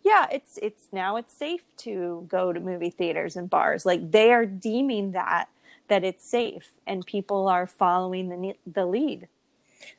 [0.07, 3.85] Yeah, it's it's now it's safe to go to movie theaters and bars.
[3.85, 5.49] Like they are deeming that
[5.89, 9.27] that it's safe, and people are following the the lead.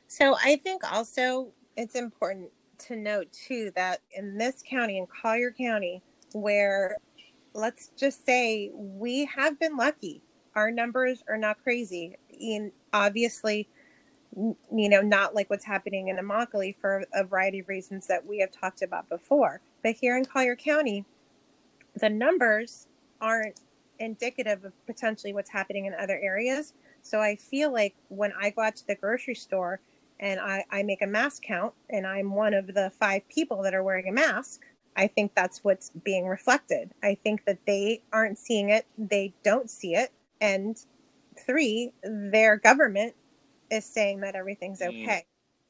[0.07, 2.49] So I think also it's important
[2.87, 6.01] to note too that in this county, in Collier County,
[6.33, 6.97] where
[7.53, 10.23] let's just say we have been lucky,
[10.55, 12.17] our numbers are not crazy.
[12.39, 13.67] In obviously,
[14.35, 18.39] you know, not like what's happening in Immokalee for a variety of reasons that we
[18.39, 19.61] have talked about before.
[19.83, 21.05] But here in Collier County,
[21.95, 22.87] the numbers
[23.19, 23.61] aren't
[23.99, 26.73] indicative of potentially what's happening in other areas.
[27.01, 29.81] So I feel like when I go out to the grocery store
[30.19, 33.73] and I, I make a mask count and I'm one of the five people that
[33.73, 34.61] are wearing a mask,
[34.95, 36.91] I think that's what's being reflected.
[37.03, 40.11] I think that they aren't seeing it, they don't see it.
[40.41, 40.77] And
[41.45, 43.15] three, their government
[43.71, 45.03] is saying that everything's Mm.
[45.03, 45.25] okay.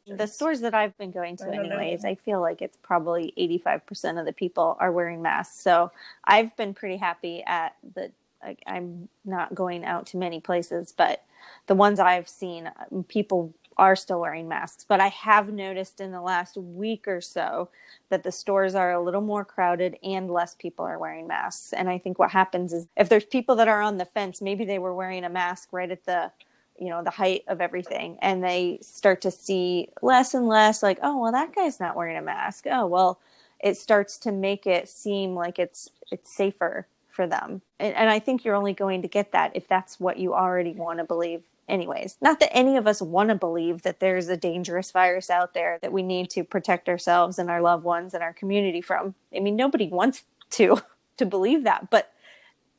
[0.07, 1.77] The stores that I've been going to, I don't know.
[1.77, 5.59] anyways, I feel like it's probably 85% of the people are wearing masks.
[5.61, 5.91] So
[6.23, 8.11] I've been pretty happy at the,
[8.43, 11.23] like, I'm not going out to many places, but
[11.67, 14.83] the ones I've seen, um, people are still wearing masks.
[14.87, 17.69] But I have noticed in the last week or so
[18.09, 21.71] that the stores are a little more crowded and less people are wearing masks.
[21.71, 24.65] And I think what happens is if there's people that are on the fence, maybe
[24.65, 26.31] they were wearing a mask right at the
[26.79, 28.17] you know the height of everything.
[28.21, 32.17] And they start to see less and less like oh well that guy's not wearing
[32.17, 32.65] a mask.
[32.69, 33.19] Oh well
[33.59, 37.61] it starts to make it seem like it's it's safer for them.
[37.79, 40.73] And, and i think you're only going to get that if that's what you already
[40.73, 42.17] want to believe anyways.
[42.19, 45.77] Not that any of us want to believe that there's a dangerous virus out there
[45.81, 49.15] that we need to protect ourselves and our loved ones and our community from.
[49.35, 50.81] I mean nobody wants to
[51.17, 52.13] to believe that but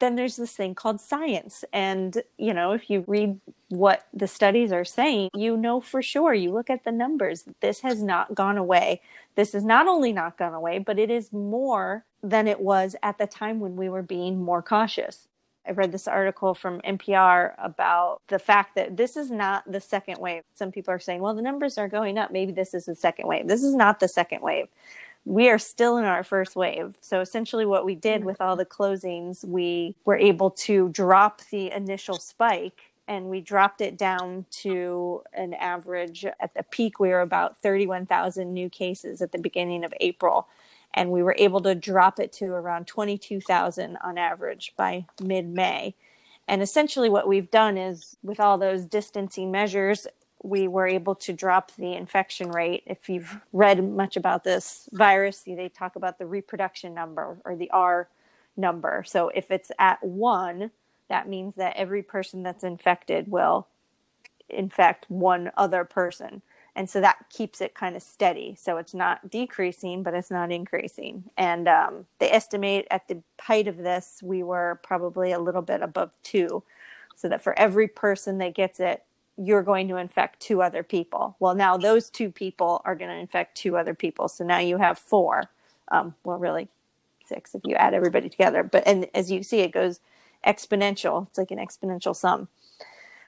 [0.01, 1.64] then there's this thing called science.
[1.72, 6.34] And, you know, if you read what the studies are saying, you know for sure,
[6.34, 9.01] you look at the numbers, this has not gone away.
[9.36, 13.18] This has not only not gone away, but it is more than it was at
[13.18, 15.28] the time when we were being more cautious.
[15.66, 20.18] I read this article from NPR about the fact that this is not the second
[20.18, 20.42] wave.
[20.55, 22.32] Some people are saying, well, the numbers are going up.
[22.32, 23.46] Maybe this is the second wave.
[23.46, 24.66] This is not the second wave
[25.24, 26.96] we are still in our first wave.
[27.00, 28.24] So essentially, what we did mm.
[28.24, 33.80] with all the closings, we were able to drop the initial spike and we dropped
[33.80, 39.32] it down to an average at the peak we were about 31,000 new cases at
[39.32, 40.46] the beginning of April
[40.94, 45.94] and we were able to drop it to around 22,000 on average by mid-May.
[46.48, 50.06] And essentially what we've done is with all those distancing measures
[50.43, 52.82] we were able to drop the infection rate.
[52.86, 57.70] If you've read much about this virus, they talk about the reproduction number or the
[57.70, 58.09] R
[58.57, 59.05] number.
[59.07, 60.70] So if it's at one,
[61.09, 63.66] that means that every person that's infected will
[64.49, 66.43] infect one other person.
[66.76, 68.57] And so that keeps it kind of steady.
[68.59, 71.24] So it's not decreasing, but it's not increasing.
[71.36, 75.82] And um, they estimate at the height of this, we were probably a little bit
[75.82, 76.62] above two.
[77.16, 79.03] So that for every person that gets it,
[79.41, 81.36] you're going to infect two other people.
[81.41, 84.28] Well, now those two people are going to infect two other people.
[84.28, 85.45] So now you have four.
[85.88, 86.68] Um, well, really
[87.24, 88.62] six if you add everybody together.
[88.62, 90.01] But and as you see, it goes
[90.47, 91.28] exponential.
[91.28, 92.49] It's like an exponential sum.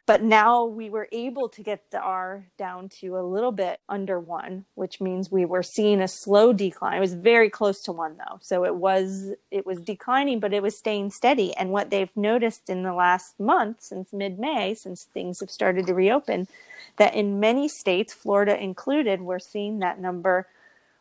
[0.04, 4.18] But now we were able to get the R down to a little bit under
[4.18, 6.96] one, which means we were seeing a slow decline.
[6.96, 8.38] It was very close to one though.
[8.40, 11.54] So it was it was declining, but it was staying steady.
[11.56, 15.94] And what they've noticed in the last month, since mid-May, since things have started to
[15.94, 16.48] reopen,
[16.96, 20.48] that in many states, Florida included, we're seeing that number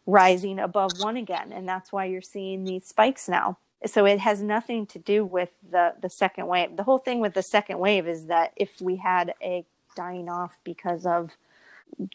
[0.05, 1.51] rising above one again.
[1.51, 5.49] And that's why you're seeing these spikes now so it has nothing to do with
[5.71, 6.77] the the second wave.
[6.77, 9.65] The whole thing with the second wave is that if we had a
[9.95, 11.37] dying off because of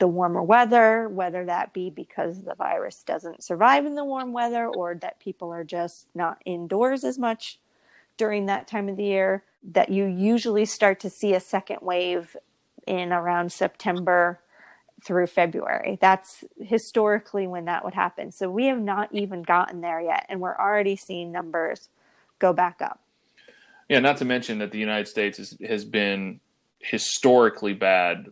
[0.01, 4.67] the warmer weather whether that be because the virus doesn't survive in the warm weather
[4.67, 7.59] or that people are just not indoors as much
[8.17, 12.37] during that time of the year that you usually start to see a second wave
[12.87, 14.41] in around September
[15.03, 15.99] through February.
[16.01, 18.33] That's historically when that would happen.
[18.33, 21.89] So we have not even gotten there yet, and we're already seeing numbers
[22.39, 23.01] go back up.
[23.89, 26.41] Yeah, not to mention that the United States is, has been
[26.81, 28.27] historically bad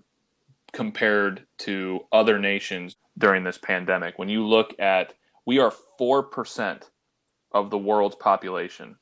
[0.73, 4.19] compared to other nations during this pandemic.
[4.19, 5.15] When you look at,
[5.47, 6.83] we are 4%
[7.53, 8.97] of the world's population,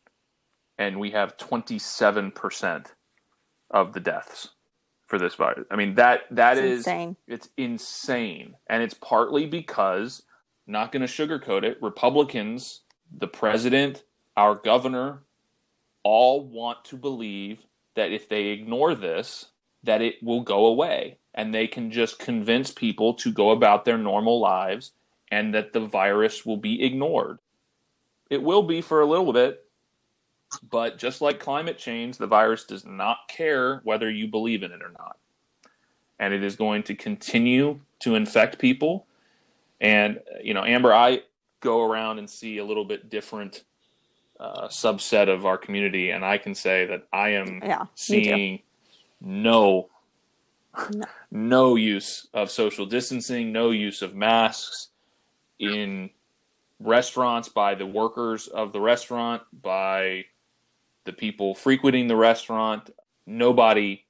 [0.79, 2.87] and we have 27%
[3.71, 4.51] of the deaths
[5.13, 5.67] for this virus.
[5.71, 7.17] I mean that that it's is insane.
[7.29, 10.23] it's insane, and it's partly because
[10.67, 11.77] not going to sugarcoat it.
[11.83, 12.81] Republicans,
[13.15, 14.05] the president,
[14.39, 15.25] our governor,
[16.03, 19.51] all want to believe that if they ignore this,
[19.83, 23.99] that it will go away, and they can just convince people to go about their
[23.99, 24.93] normal lives,
[25.31, 27.39] and that the virus will be ignored.
[28.31, 29.63] It will be for a little bit,
[30.71, 34.83] but just like climate change, the virus does not care whether you believe in it
[34.83, 35.17] or not.
[36.19, 39.07] And it is going to continue to infect people.
[39.81, 41.23] And, you know, Amber, I
[41.61, 43.65] go around and see a little bit different
[44.39, 46.11] uh, subset of our community.
[46.11, 48.61] And I can say that I am Yeah, seeing
[49.21, 49.89] no,
[50.91, 51.05] No.
[51.31, 54.89] no use of social distancing, no use of masks
[55.59, 56.11] in
[56.81, 60.25] restaurants by the workers of the restaurant, by
[61.05, 62.91] the people frequenting the restaurant.
[63.27, 64.05] Nobody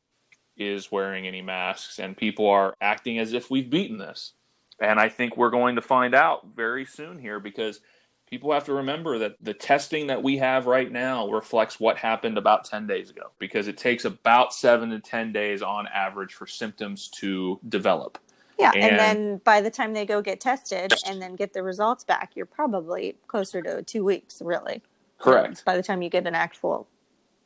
[0.57, 4.32] is wearing any masks, and people are acting as if we've beaten this.
[4.80, 7.80] And I think we're going to find out very soon here because
[8.28, 12.38] people have to remember that the testing that we have right now reflects what happened
[12.38, 16.47] about 10 days ago because it takes about seven to 10 days on average for
[16.47, 18.18] symptoms to develop.
[18.59, 21.62] Yeah, And- and, then by the time they go get tested and then get the
[21.62, 24.82] results back, you're probably closer to two weeks, really.
[25.22, 25.64] Correct.
[25.64, 26.88] By the time you get an actual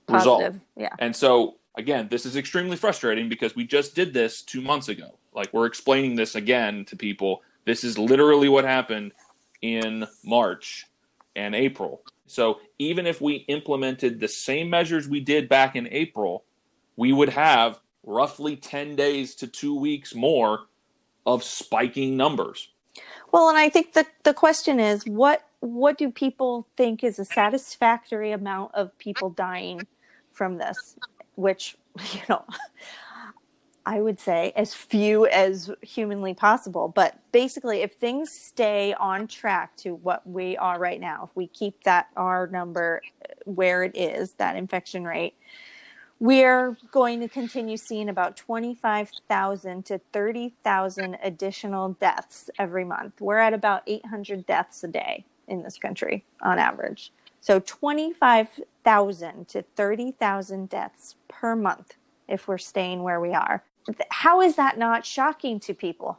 [0.08, 0.54] Result.
[0.76, 0.90] yeah.
[0.98, 5.18] And so, again, this is extremely frustrating because we just did this two months ago.
[5.34, 7.42] Like, we're explaining this again to people.
[7.64, 9.12] This is literally what happened
[9.62, 10.86] in March
[11.34, 12.02] and April.
[12.26, 16.44] So, even if we implemented the same measures we did back in April,
[16.96, 20.66] we would have roughly 10 days to two weeks more
[21.26, 22.68] of spiking numbers.
[23.32, 27.24] Well, and I think the the question is what what do people think is a
[27.24, 29.86] satisfactory amount of people dying
[30.32, 30.96] from this?
[31.34, 31.76] Which
[32.12, 32.44] you know,
[33.84, 36.88] I would say as few as humanly possible.
[36.88, 41.46] But basically, if things stay on track to what we are right now, if we
[41.46, 43.02] keep that R number
[43.44, 45.34] where it is, that infection rate,
[46.18, 53.20] we're going to continue seeing about 25,000 to 30,000 additional deaths every month.
[53.20, 57.12] We're at about 800 deaths a day in this country on average.
[57.40, 61.94] So 25,000 to 30,000 deaths per month
[62.28, 63.62] if we're staying where we are.
[64.10, 66.18] How is that not shocking to people?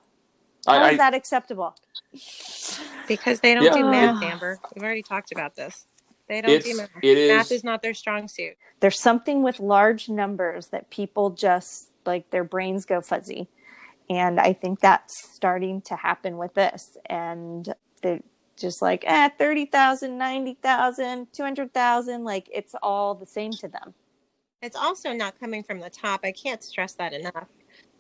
[0.66, 1.76] How is I, I, that acceptable?
[3.08, 3.74] Because they don't Yeah.
[3.74, 4.60] do math, Amber.
[4.76, 5.86] We've already talked about this.
[6.28, 6.90] They don't do math.
[7.02, 8.56] it is- Math is not their strong suit.
[8.80, 13.50] There's something with large numbers that people just like their brains go fuzzy.
[14.10, 16.98] And I think that's starting to happen with this.
[17.08, 18.22] And they're
[18.58, 22.24] just like, eh, 30,000, 90,000, 200,000.
[22.24, 23.93] Like it's all the same to them.
[24.62, 26.22] It's also not coming from the top.
[26.24, 27.49] I can't stress that enough.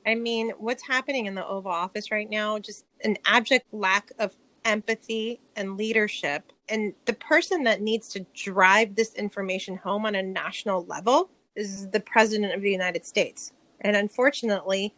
[0.05, 4.35] I mean, what's happening in the Oval Office right now, just an abject lack of
[4.65, 6.51] empathy and leadership.
[6.69, 11.89] And the person that needs to drive this information home on a national level is
[11.89, 13.51] the President of the United States.
[13.81, 14.93] And unfortunately,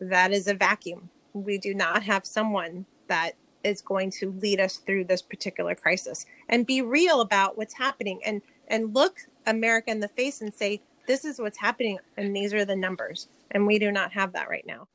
[0.00, 1.10] that is a vacuum.
[1.32, 3.32] We do not have someone that
[3.64, 8.20] is going to lead us through this particular crisis and be real about what's happening
[8.24, 12.54] and and look America in the face and say this is what's happening and these
[12.54, 14.86] are the numbers and we do not have that right now.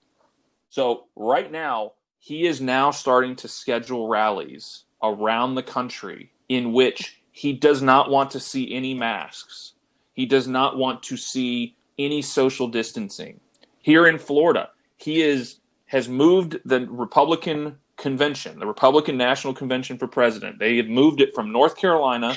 [0.70, 7.22] So right now, he is now starting to schedule rallies around the country in which
[7.32, 9.74] he does not want to see any masks.
[10.14, 13.40] He does not want to see any social distancing.
[13.82, 20.08] Here in Florida, he is has moved the Republican convention, the Republican National Convention for
[20.08, 20.58] President.
[20.58, 22.36] They have moved it from North Carolina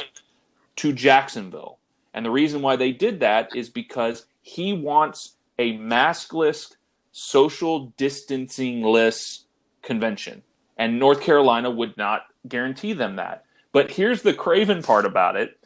[0.77, 1.79] to Jacksonville.
[2.13, 6.75] And the reason why they did that is because he wants a maskless,
[7.13, 9.45] social distancing-less
[9.83, 10.43] convention.
[10.77, 13.45] And North Carolina would not guarantee them that.
[13.73, 15.59] But here's the craven part about it.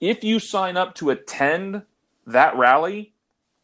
[0.00, 1.82] If you sign up to attend
[2.26, 3.14] that rally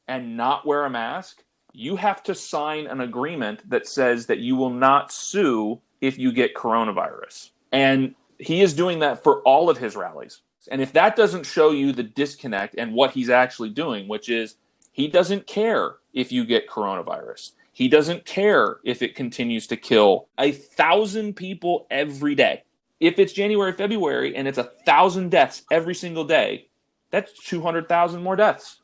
[0.08, 1.42] and not wear a mask,
[1.72, 6.32] you have to sign an agreement that says that you will not sue if you
[6.32, 7.50] get coronavirus.
[7.70, 10.42] And he is doing that for all of his rallies.
[10.70, 14.56] And if that doesn't show you the disconnect and what he's actually doing, which is
[14.92, 17.52] he doesn't care if you get coronavirus.
[17.72, 22.64] He doesn't care if it continues to kill a thousand people every day.
[23.00, 26.68] If it's January, February, and it's a thousand deaths every single day,
[27.10, 28.81] that's 200,000 more deaths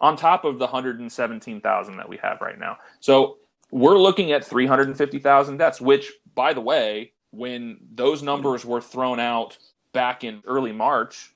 [0.00, 2.78] on top of the 117,000 that we have right now.
[3.00, 3.38] So
[3.70, 9.58] we're looking at 350,000 deaths, which, by the way, when those numbers were thrown out
[9.92, 11.34] back in early March,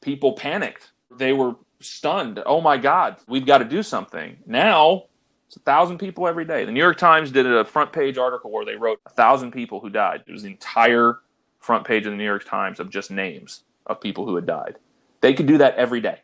[0.00, 0.92] people panicked.
[1.10, 2.42] They were stunned.
[2.46, 4.36] Oh my God, we've got to do something.
[4.46, 5.04] Now
[5.46, 6.64] it's a thousand people every day.
[6.64, 9.80] The New York Times did a front page article where they wrote a thousand people
[9.80, 10.22] who died.
[10.26, 11.20] It was the entire
[11.60, 14.76] front page of the New York Times of just names of people who had died.
[15.20, 16.20] They could do that every day.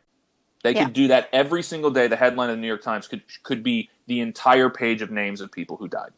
[0.63, 0.85] They Yeah.
[0.85, 2.07] could do that every single day.
[2.07, 5.41] The headline of the New York Times could could be the entire page of names
[5.41, 6.11] of people who died.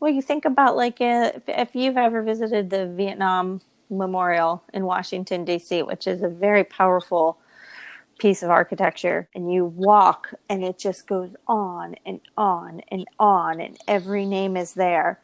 [0.00, 3.60] Well, you think about like uh, if, if you've ever visited the Vietnam
[3.90, 7.38] Memorial in Washington, D.C., which is a very powerful
[8.18, 13.60] piece of architecture, and you walk and it just goes on and on and on,
[13.60, 15.20] and every name is there.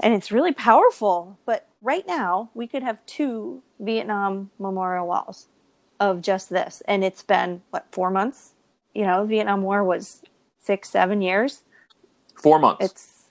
[0.00, 1.38] And it's really powerful.
[1.46, 5.48] But right now, we could have two Vietnam Memorial walls
[6.02, 6.82] of just this.
[6.88, 8.54] And it's been, what, four months?
[8.92, 10.22] You know, Vietnam War was
[10.58, 11.62] six, seven years.
[12.34, 12.84] Four months.
[12.84, 13.24] It's,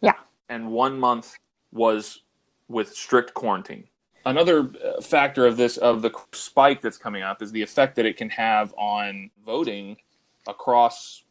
[0.00, 0.14] yeah.
[0.48, 1.36] and one month
[1.72, 2.22] was
[2.68, 3.84] with strict quarantine.
[4.24, 8.06] Another uh, factor of this of the spike that's coming up is the effect that
[8.06, 9.96] it can have on voting
[10.48, 11.22] across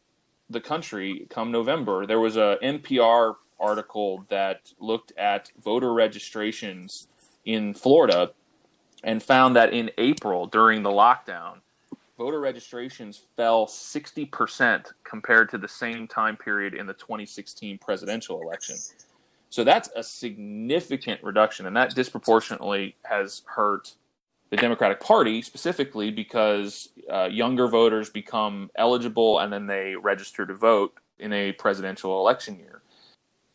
[0.48, 2.06] the country come November.
[2.06, 7.06] There was a NPR article that looked at voter registrations
[7.44, 8.30] in Florida
[9.06, 11.60] and found that in April during the lockdown,
[12.18, 18.76] voter registrations fell 60% compared to the same time period in the 2016 presidential election.
[19.48, 23.94] So that's a significant reduction, and that disproportionately has hurt
[24.50, 30.54] the Democratic Party specifically because uh, younger voters become eligible and then they register to
[30.54, 32.82] vote in a presidential election year.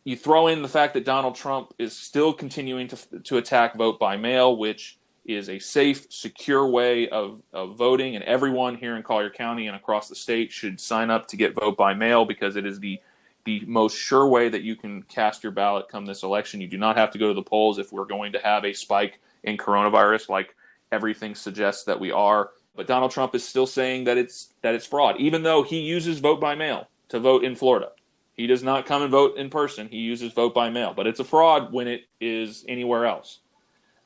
[0.04, 3.98] You throw in the fact that Donald Trump is still continuing to, to attack vote
[3.98, 9.02] by mail, which is a safe, secure way of, of voting, and everyone here in
[9.02, 12.56] Collier County and across the state should sign up to get vote by mail because
[12.56, 13.00] it is the
[13.44, 16.60] the most sure way that you can cast your ballot come this election.
[16.60, 18.72] You do not have to go to the polls if we're going to have a
[18.72, 20.54] spike in coronavirus, like
[20.92, 22.50] everything suggests that we are.
[22.76, 26.20] But Donald Trump is still saying that it's that it's fraud, even though he uses
[26.20, 27.90] vote by mail to vote in Florida.
[28.34, 29.88] He does not come and vote in person.
[29.88, 33.40] He uses vote by mail, but it's a fraud when it is anywhere else.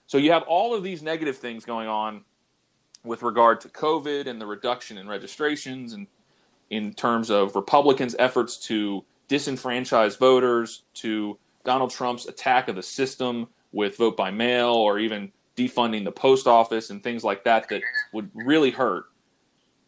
[0.07, 2.23] So you have all of these negative things going on
[3.05, 6.07] with regard to COVID and the reduction in registrations and
[6.71, 13.49] in terms of Republicans' efforts to disenfranchise voters, to Donald Trump's attack of the system
[13.73, 17.83] with vote by mail or even defunding the post office and things like that that
[18.13, 19.07] would really hurt.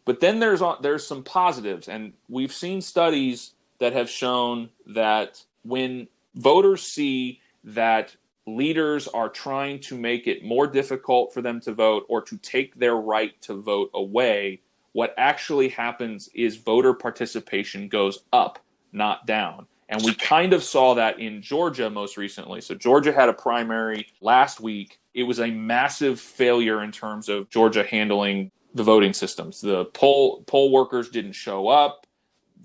[0.05, 5.43] But then there's uh, there's some positives and we've seen studies that have shown that
[5.63, 8.15] when voters see that
[8.55, 12.75] leaders are trying to make it more difficult for them to vote or to take
[12.75, 14.61] their right to vote away,
[14.93, 18.59] what actually happens is voter participation goes up,
[18.91, 19.67] not down.
[19.87, 22.61] And we kind of saw that in Georgia most recently.
[22.61, 24.99] So, Georgia had a primary last week.
[25.15, 29.61] It was a massive failure in terms of Georgia handling the voting systems.
[29.61, 32.05] The poll poll workers didn't show up.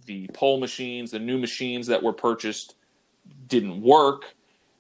[0.05, 2.75] The poll machines, the new machines that were purchased,
[3.47, 4.35] didn't work.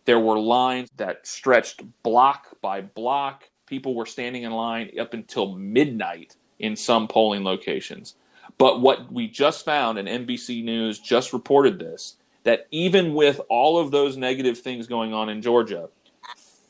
[0.04, 3.48] There were lines that stretched block by block.
[3.66, 8.16] People were standing in line up until midnight in some polling locations.
[8.58, 13.78] But what we just found, and NBC News just reported this, that even with all
[13.78, 15.88] of those negative things going on in Georgia,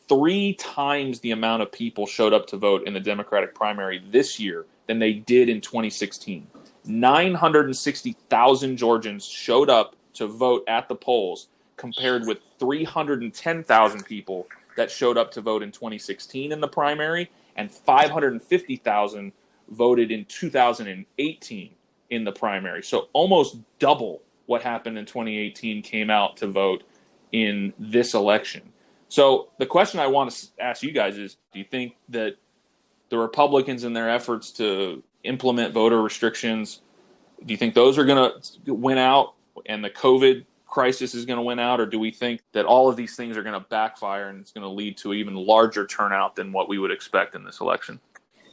[0.09, 4.39] three times the amount of people showed up to vote in the Democratic primary this
[4.39, 6.47] year than they did in 2016.
[6.85, 14.47] 960,000 Georgians showed up to vote at the polls compared with 310,000 people
[14.77, 19.33] that showed up to vote in 2016 in the primary and 550,000
[19.68, 21.75] voted in 2018
[22.11, 22.83] in the primary.
[22.83, 26.85] So almost double what happened in 2018 came out to vote
[27.33, 28.72] in this election.
[29.09, 32.37] So the question I want to ask you guys is do you think that
[33.09, 36.81] the Republicans in their efforts to implement voter restrictions
[37.45, 38.33] do you think those are going
[38.64, 39.35] to win out
[39.66, 40.45] and the COVID
[40.75, 43.37] crisis is going to win out, or do we think that all of these things
[43.37, 46.68] are going to backfire and it's going to lead to even larger turnout than what
[46.68, 48.01] we would expect in this election?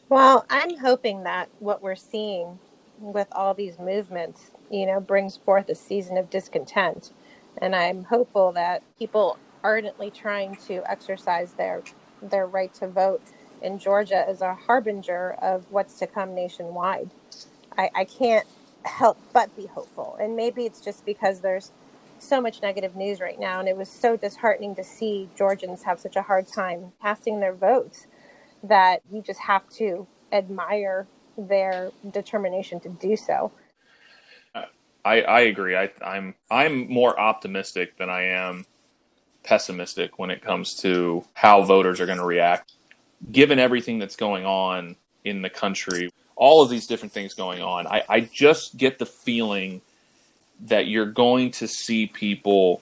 [0.08, 2.60] Well, I'm hoping that what we're seeing
[3.00, 7.12] with all these movements, you know, brings forth a season of discontent.
[7.58, 11.82] And I'm hopeful that people ardently trying to exercise their
[12.22, 13.24] their right to vote
[13.64, 17.10] in Georgia is a harbinger of what's to come nationwide.
[17.76, 18.46] I, I can't
[18.86, 20.18] help but be hopeful.
[20.22, 21.72] And maybe it's just because there's
[22.22, 26.00] so much negative news right now, and it was so disheartening to see Georgians have
[26.00, 28.08] such a hard time casting their votes
[28.64, 31.08] that you just have to admire
[31.38, 33.52] their determination to do so.
[35.04, 35.76] I, I agree.
[35.76, 38.66] I, I'm I'm more optimistic than I am
[39.44, 42.74] pessimistic when it comes to how voters are going to react,
[43.32, 47.88] given everything that's going on in the country, all of these different things going on.
[47.88, 49.82] I, I just get the feeling
[50.62, 52.82] that you're going to see people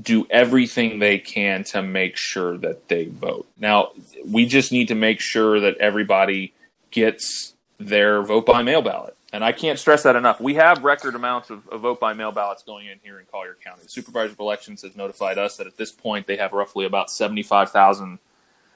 [0.00, 3.46] do everything they can to make sure that they vote.
[3.58, 3.90] Now,
[4.26, 6.54] we just need to make sure that everybody
[6.90, 9.16] gets their vote by mail ballot.
[9.32, 10.40] And I can't stress that enough.
[10.40, 13.56] We have record amounts of, of vote by mail ballots going in here in Collier
[13.64, 13.82] County.
[13.82, 17.10] The Supervisor of Elections has notified us that at this point they have roughly about
[17.10, 18.18] 75,000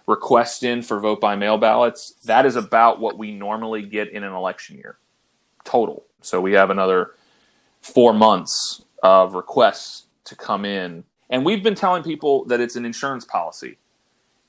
[0.07, 2.15] requests in for vote by mail ballots.
[2.25, 4.97] That is about what we normally get in an election year
[5.65, 6.05] total.
[6.23, 7.11] So we have another
[7.87, 11.05] four months of requests to come in.
[11.31, 13.79] And we've been telling people that it's an insurance policy.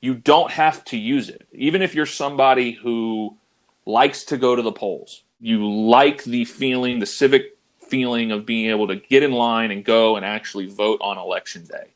[0.01, 1.47] You don't have to use it.
[1.51, 3.37] Even if you're somebody who
[3.85, 8.69] likes to go to the polls, you like the feeling, the civic feeling of being
[8.69, 11.93] able to get in line and go and actually vote on election day.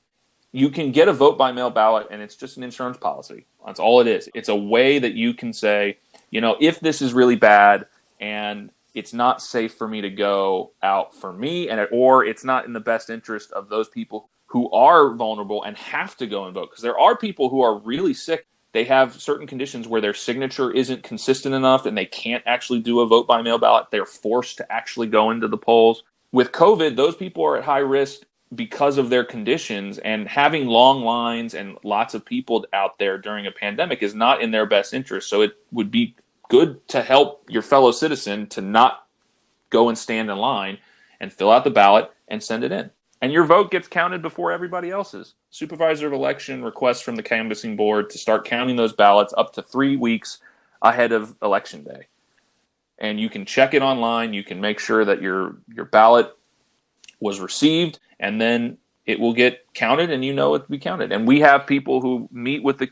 [0.51, 3.45] You can get a vote by mail ballot, and it's just an insurance policy.
[3.65, 4.29] That's all it is.
[4.33, 5.97] It's a way that you can say,
[6.29, 7.85] you know, if this is really bad
[8.19, 12.65] and it's not safe for me to go out for me and or it's not
[12.65, 16.53] in the best interest of those people who are vulnerable and have to go and
[16.53, 16.69] vote.
[16.69, 18.45] Because there are people who are really sick.
[18.73, 22.99] They have certain conditions where their signature isn't consistent enough and they can't actually do
[22.99, 23.87] a vote by mail ballot.
[23.91, 26.03] They're forced to actually go into the polls.
[26.33, 28.21] With covid those people are at high risk
[28.53, 33.47] because of their conditions and having long lines and lots of people out there during
[33.47, 35.29] a pandemic is not in their best interest.
[35.29, 36.15] So it would be
[36.51, 39.07] good to help your fellow citizen to not
[39.69, 40.77] go and stand in line
[41.21, 42.91] and fill out the ballot and send it in.
[43.21, 45.35] And your vote gets counted before everybody else's.
[45.49, 49.61] Supervisor of election requests from the canvassing board to start counting those ballots up to
[49.61, 50.39] three weeks
[50.81, 52.07] ahead of election day.
[52.99, 54.33] And you can check it online.
[54.33, 56.35] You can make sure that your your ballot
[57.21, 61.13] was received, and then it will get counted, and you know it will be counted.
[61.13, 62.89] And we have people who meet with the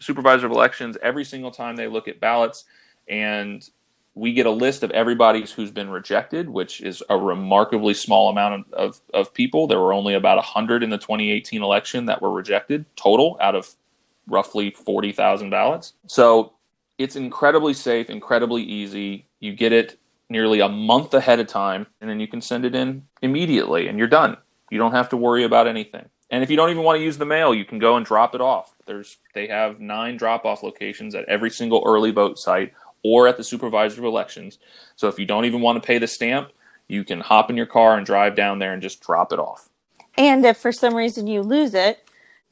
[0.00, 2.64] supervisor of elections every single time they look at ballots
[3.08, 3.68] and
[4.14, 8.54] we get a list of everybody who's been rejected, which is a remarkably small amount
[8.54, 9.66] of, of, of people.
[9.66, 13.74] There were only about 100 in the 2018 election that were rejected total out of
[14.26, 15.92] roughly 40,000 ballots.
[16.06, 16.54] So
[16.96, 19.26] it's incredibly safe, incredibly easy.
[19.40, 19.98] You get it
[20.30, 23.98] nearly a month ahead of time, and then you can send it in immediately, and
[23.98, 24.38] you're done.
[24.70, 26.08] You don't have to worry about anything.
[26.30, 28.34] And if you don't even want to use the mail, you can go and drop
[28.34, 28.74] it off.
[28.86, 32.72] There's they have nine drop-off locations at every single early vote site
[33.06, 34.58] or at the supervisor of elections.
[34.96, 36.50] So if you don't even want to pay the stamp,
[36.88, 39.68] you can hop in your car and drive down there and just drop it off.
[40.18, 42.02] And if for some reason you lose it,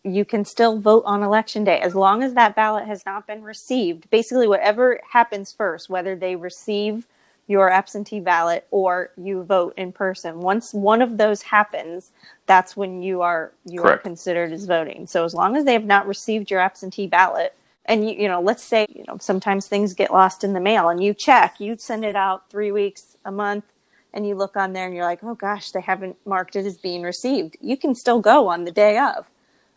[0.05, 3.43] you can still vote on election day as long as that ballot has not been
[3.43, 4.09] received.
[4.11, 7.07] Basically, whatever happens first, whether they receive
[7.47, 10.41] your absentee ballot or you vote in person.
[10.41, 12.11] Once one of those happens,
[12.47, 14.01] that's when you are you Correct.
[14.01, 15.07] are considered as voting.
[15.07, 17.55] So as long as they have not received your absentee ballot,
[17.87, 20.89] and you you know, let's say you know sometimes things get lost in the mail,
[20.89, 23.65] and you check, you send it out three weeks, a month,
[24.13, 26.77] and you look on there and you're like, oh gosh, they haven't marked it as
[26.79, 27.57] being received.
[27.61, 29.27] You can still go on the day of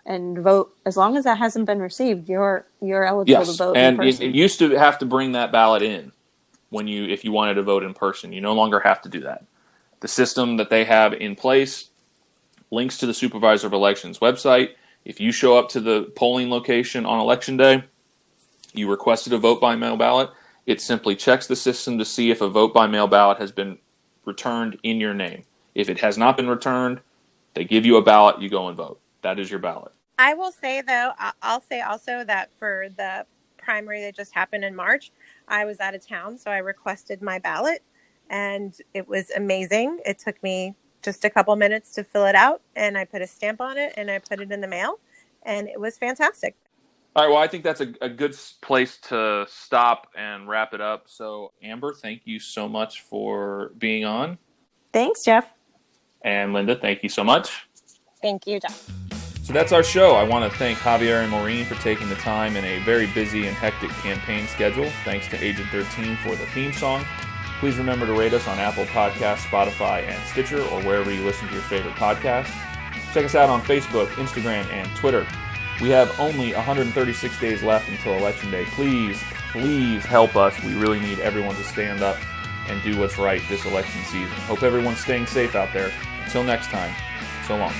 [0.05, 2.29] and vote as long as that hasn't been received.
[2.29, 5.33] You're you're eligible to Yes, vote in and it, it used to have to bring
[5.33, 6.11] that ballot in
[6.69, 8.33] when you if you wanted to vote in person.
[8.33, 9.45] You no longer have to do that.
[10.01, 11.89] The system that they have in place
[12.71, 14.71] links to the supervisor of elections website.
[15.05, 17.83] If you show up to the polling location on election day,
[18.77, 20.29] you requested a vote by mail ballot.
[20.65, 23.77] It simply checks the system to see if a vote by mail ballot has been
[24.25, 25.43] returned in your name.
[25.75, 27.01] If it has not been returned,
[27.53, 28.41] they give you a ballot.
[28.41, 28.99] You go and vote.
[29.21, 29.93] That is your ballot.
[30.19, 31.11] I will say though,
[31.41, 33.25] I'll say also that for the
[33.57, 35.11] primary that just happened in March,
[35.47, 37.83] I was out of town, so I requested my ballot,
[38.29, 39.99] and it was amazing.
[40.05, 43.27] It took me just a couple minutes to fill it out, and I put a
[43.27, 44.99] stamp on it, and I put it in the mail,
[45.43, 46.55] and it was fantastic.
[47.17, 47.31] All right.
[47.31, 51.05] Well, I think that's a, a good place to stop and wrap it up.
[51.07, 54.37] So, Amber, thank you so much for being on.
[54.93, 55.51] Thanks, Jeff.
[56.21, 57.67] And Linda, thank you so much.
[58.21, 58.87] Thank you, Jeff.
[59.41, 60.13] So that's our show.
[60.13, 63.47] I want to thank Javier and Maureen for taking the time in a very busy
[63.47, 64.87] and hectic campaign schedule.
[65.03, 67.03] Thanks to Agent 13 for the theme song.
[67.59, 71.47] Please remember to rate us on Apple Podcasts, Spotify, and Stitcher, or wherever you listen
[71.47, 72.53] to your favorite podcast.
[73.11, 75.25] Check us out on Facebook, Instagram, and Twitter.
[75.79, 78.65] We have only 136 days left until Election Day.
[78.65, 79.21] Please,
[79.51, 80.61] please help us.
[80.63, 82.17] We really need everyone to stand up
[82.67, 84.35] and do what's right this election season.
[84.47, 85.93] Hope everyone's staying safe out there.
[86.23, 86.93] Until next time,
[87.45, 87.73] so long.